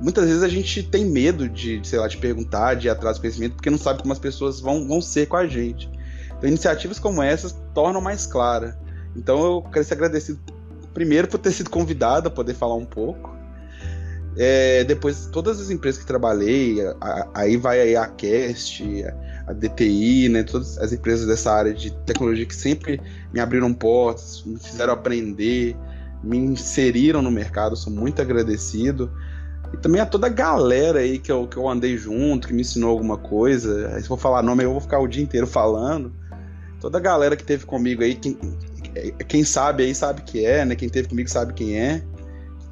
[0.01, 3.21] muitas vezes a gente tem medo de, sei lá, de perguntar, de ir atrás do
[3.21, 5.89] conhecimento, porque não sabe como as pessoas vão, vão ser com a gente.
[6.37, 8.77] Então, iniciativas como essas tornam mais clara.
[9.15, 10.39] Então, eu quero ser agradecido
[10.93, 13.33] primeiro por ter sido convidado a poder falar um pouco.
[14.35, 18.83] É, depois, todas as empresas que trabalhei, a, aí vai aí a Cast,
[19.51, 23.01] DTI, né, todas as empresas dessa área de tecnologia que sempre
[23.33, 25.75] me abriram portas, me fizeram aprender,
[26.23, 29.11] me inseriram no mercado, sou muito agradecido.
[29.73, 32.61] E também a toda a galera aí que eu, que eu andei junto, que me
[32.61, 33.99] ensinou alguma coisa.
[33.99, 36.13] Se for falar nome, eu vou ficar o dia inteiro falando.
[36.79, 38.37] Toda a galera que teve comigo aí, quem,
[39.27, 40.75] quem sabe aí sabe que é, né?
[40.75, 42.03] Quem teve comigo sabe quem é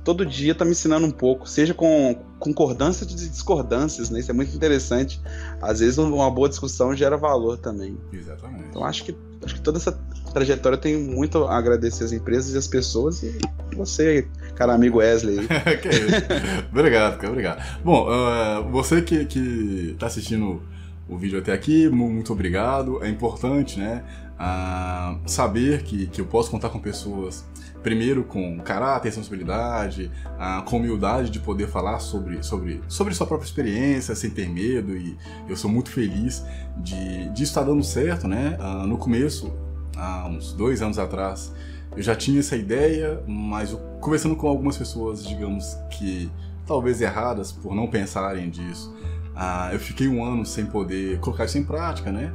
[0.04, 4.20] todo dia tá me ensinando um pouco, seja com concordâncias e discordâncias, né?
[4.20, 5.22] Isso é muito interessante.
[5.62, 7.96] Às vezes uma boa discussão gera valor também.
[8.12, 8.66] Exatamente.
[8.70, 9.16] Então acho que
[9.46, 9.92] acho que toda essa
[10.34, 13.40] trajetória tem muito a agradecer as empresas e as pessoas e
[13.76, 15.48] você, cara amigo Wesley.
[15.82, 16.68] que é isso.
[16.72, 17.80] obrigado, cara, obrigado.
[17.84, 20.64] Bom, uh, você que, que tá assistindo
[21.08, 23.04] o vídeo até aqui, muito obrigado.
[23.04, 24.04] É importante, né?
[24.40, 27.46] Uh, saber que, que eu posso contar com pessoas
[27.82, 33.46] primeiro com caráter, sensibilidade, ah, com humildade de poder falar sobre, sobre, sobre sua própria
[33.46, 35.18] experiência, sem ter medo, e
[35.50, 36.46] eu sou muito feliz
[36.78, 38.58] de, de estar dando certo, né?
[38.60, 39.52] Ah, no começo,
[39.98, 41.52] há uns dois anos atrás,
[41.96, 46.32] eu já tinha essa ideia, mas conversando com algumas pessoas, digamos que
[46.66, 48.96] talvez erradas por não pensarem disso,
[49.36, 52.32] ah, eu fiquei um ano sem poder colocar isso em prática, né?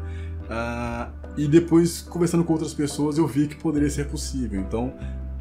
[1.36, 4.58] E depois, conversando com outras pessoas, eu vi que poderia ser possível.
[4.58, 4.94] Então,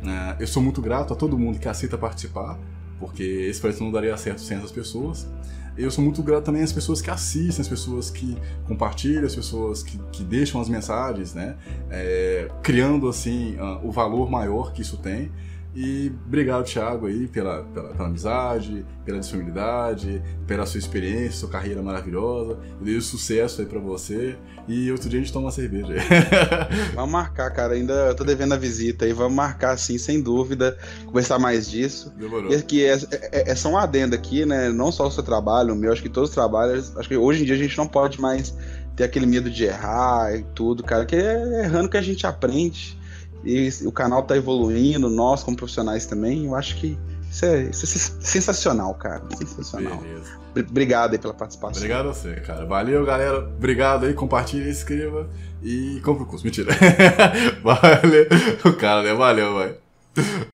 [0.08, 2.58] é, eu sou muito grato a todo mundo que aceita participar,
[3.00, 5.28] porque esse projeto não daria certo sem essas pessoas.
[5.78, 9.84] Eu sou muito grato também às pessoas que assistem, às pessoas que compartilham, às pessoas
[9.84, 11.58] que, que deixam as mensagens, né?
[11.90, 15.32] É, criando, assim, uh, o valor maior que isso tem.
[15.76, 21.82] E obrigado, Thiago, aí, pela, pela, pela, amizade, pela disponibilidade, pela sua experiência, sua carreira
[21.84, 22.58] maravilhosa.
[22.80, 24.38] Eu desejo sucesso aí pra você.
[24.70, 25.94] E outro dia a gente toma uma cerveja.
[26.96, 27.74] vamos marcar, cara.
[27.74, 29.12] Ainda tô devendo a visita aí.
[29.12, 30.78] Vamos marcar, sim, sem dúvida.
[31.06, 32.12] Conversar mais disso.
[32.18, 32.52] Demorou.
[32.52, 34.70] E aqui é, é, é só um adendo aqui, né?
[34.70, 36.96] Não só o seu trabalho, o meu, acho que todos os trabalhos.
[36.96, 38.56] Acho que hoje em dia a gente não pode mais
[38.96, 41.06] ter aquele medo de errar e tudo, cara.
[41.06, 42.98] Que é errando que a gente aprende.
[43.46, 46.46] E o canal tá evoluindo, nós como profissionais também.
[46.46, 46.98] Eu acho que
[47.30, 49.22] isso é, isso é sensacional, cara.
[49.38, 49.98] Sensacional.
[49.98, 50.46] Beleza.
[50.70, 51.78] Obrigado aí pela participação.
[51.78, 52.66] Obrigado a você, cara.
[52.66, 53.40] Valeu, galera.
[53.40, 54.14] Obrigado aí.
[54.14, 55.30] Compartilha, inscreva
[55.62, 56.46] e compre o curso.
[56.46, 56.72] Mentira.
[57.62, 58.28] Valeu.
[58.64, 59.14] O cara, né?
[59.14, 60.46] Valeu, vai.